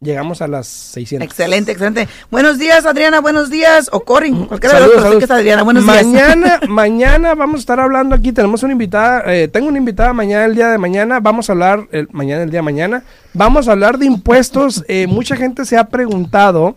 llegamos 0.02 0.42
a 0.42 0.48
las 0.48 0.68
600. 0.68 1.26
Excelente, 1.26 1.72
excelente. 1.72 2.08
Buenos 2.30 2.58
días, 2.58 2.86
Adriana. 2.86 3.20
Buenos 3.22 3.50
días. 3.50 3.90
O 3.92 4.02
Corin. 4.02 4.46
Cualquiera 4.46 4.76
de 4.76 4.82
los 4.82 4.90
Saludos, 4.90 4.96
dos, 4.96 5.02
sé 5.04 5.04
saludos. 5.04 5.20
que 5.20 5.26
es 5.26 5.32
Adriana. 5.32 5.64
Buenos 5.64 5.84
días. 5.84 6.06
mañana, 6.06 6.60
mañana 6.68 7.36
vamos 7.36 7.56
a 7.56 7.60
estar 7.60 7.80
hablando 7.80 8.16
aquí. 8.16 8.32
Tenemos 8.32 8.64
una 8.64 8.74
invitada, 8.74 9.24
eh, 9.34 9.48
tengo 9.48 9.68
una 9.68 9.78
invitada 9.78 10.14
mañana, 10.14 10.46
el 10.46 10.56
día 10.56 10.68
de 10.70 10.78
mañana. 10.78 11.20
Vamos 11.20 11.50
a 11.50 11.54
hablar, 11.54 11.88
el, 11.92 12.08
mañana, 12.12 12.44
el 12.44 12.50
día 12.52 12.60
de 12.60 12.64
mañana. 12.64 13.04
Vamos 13.34 13.68
a 13.68 13.72
hablar 13.72 13.98
de 13.98 14.06
impuestos. 14.06 14.84
Eh, 14.88 15.08
mucha 15.08 15.36
gente 15.36 15.66
se 15.66 15.78
ha 15.78 15.86
preguntado 15.86 16.76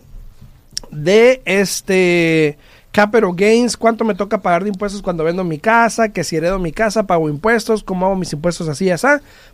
de 0.91 1.41
este 1.45 2.57
capital 2.91 3.31
gains, 3.35 3.77
cuánto 3.77 4.03
me 4.03 4.15
toca 4.15 4.41
pagar 4.41 4.63
de 4.63 4.69
impuestos 4.69 5.01
cuando 5.01 5.23
vendo 5.23 5.43
mi 5.43 5.59
casa, 5.59 6.09
que 6.09 6.23
si 6.23 6.35
heredo 6.35 6.59
mi 6.59 6.71
casa, 6.73 7.03
pago 7.03 7.29
impuestos, 7.29 7.83
cómo 7.83 8.05
hago 8.05 8.15
mis 8.15 8.33
impuestos 8.33 8.67
así 8.67 8.85
y 8.85 8.89
así. 8.91 9.07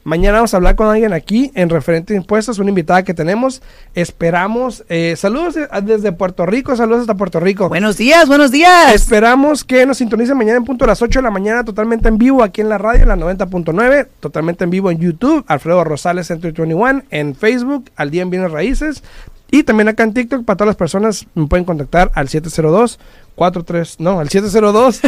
Mañana 0.04 0.38
vamos 0.38 0.54
a 0.54 0.58
hablar 0.58 0.76
con 0.76 0.88
alguien 0.88 1.14
aquí 1.14 1.52
en 1.54 1.70
referente 1.70 2.14
a 2.14 2.18
impuestos, 2.18 2.58
una 2.60 2.70
invitada 2.70 3.04
que 3.04 3.14
tenemos. 3.14 3.62
Esperamos, 3.94 4.84
eh, 4.90 5.16
saludos 5.18 5.54
de- 5.56 5.68
desde 5.84 6.12
Puerto 6.12 6.46
Rico, 6.46 6.76
saludos 6.76 7.02
hasta 7.02 7.16
Puerto 7.16 7.40
Rico. 7.40 7.70
Buenos 7.70 7.98
días, 7.98 8.28
buenos 8.28 8.52
días. 8.52 8.94
Esperamos 8.94 9.64
que 9.64 9.86
nos 9.86 9.98
sintonicen 9.98 10.38
mañana 10.38 10.58
en 10.58 10.66
punto 10.66 10.86
a 10.86 10.88
las 10.88 11.02
8 11.02 11.20
de 11.20 11.24
la 11.24 11.30
mañana, 11.32 11.64
totalmente 11.64 12.08
en 12.08 12.18
vivo 12.18 12.42
aquí 12.44 12.62
en 12.62 12.70
la 12.70 12.78
radio, 12.78 13.02
en 13.04 13.10
la 13.10 13.16
90.9, 13.16 14.08
totalmente 14.20 14.64
en 14.64 14.70
vivo 14.70 14.90
en 14.90 14.98
YouTube, 15.00 15.44
Alfredo 15.48 15.84
Rosales 15.84 16.28
Centro 16.28 16.52
21, 16.52 17.04
en 17.12 17.36
Facebook, 17.36 17.92
Al 17.96 18.10
Día 18.12 18.22
en 18.24 18.30
Bienes 18.30 18.52
Raíces, 18.52 19.04
Y 19.52 19.64
también 19.64 19.88
acá 19.88 20.04
en 20.04 20.14
TikTok, 20.14 20.46
para 20.46 20.58
todas 20.58 20.68
las 20.68 20.76
personas, 20.76 21.26
me 21.34 21.48
pueden 21.48 21.66
contactar 21.66 22.12
al 22.14 22.28
702 22.28 23.00
43 23.36 24.00
no, 24.00 24.20
al 24.20 24.30
702 24.30 25.02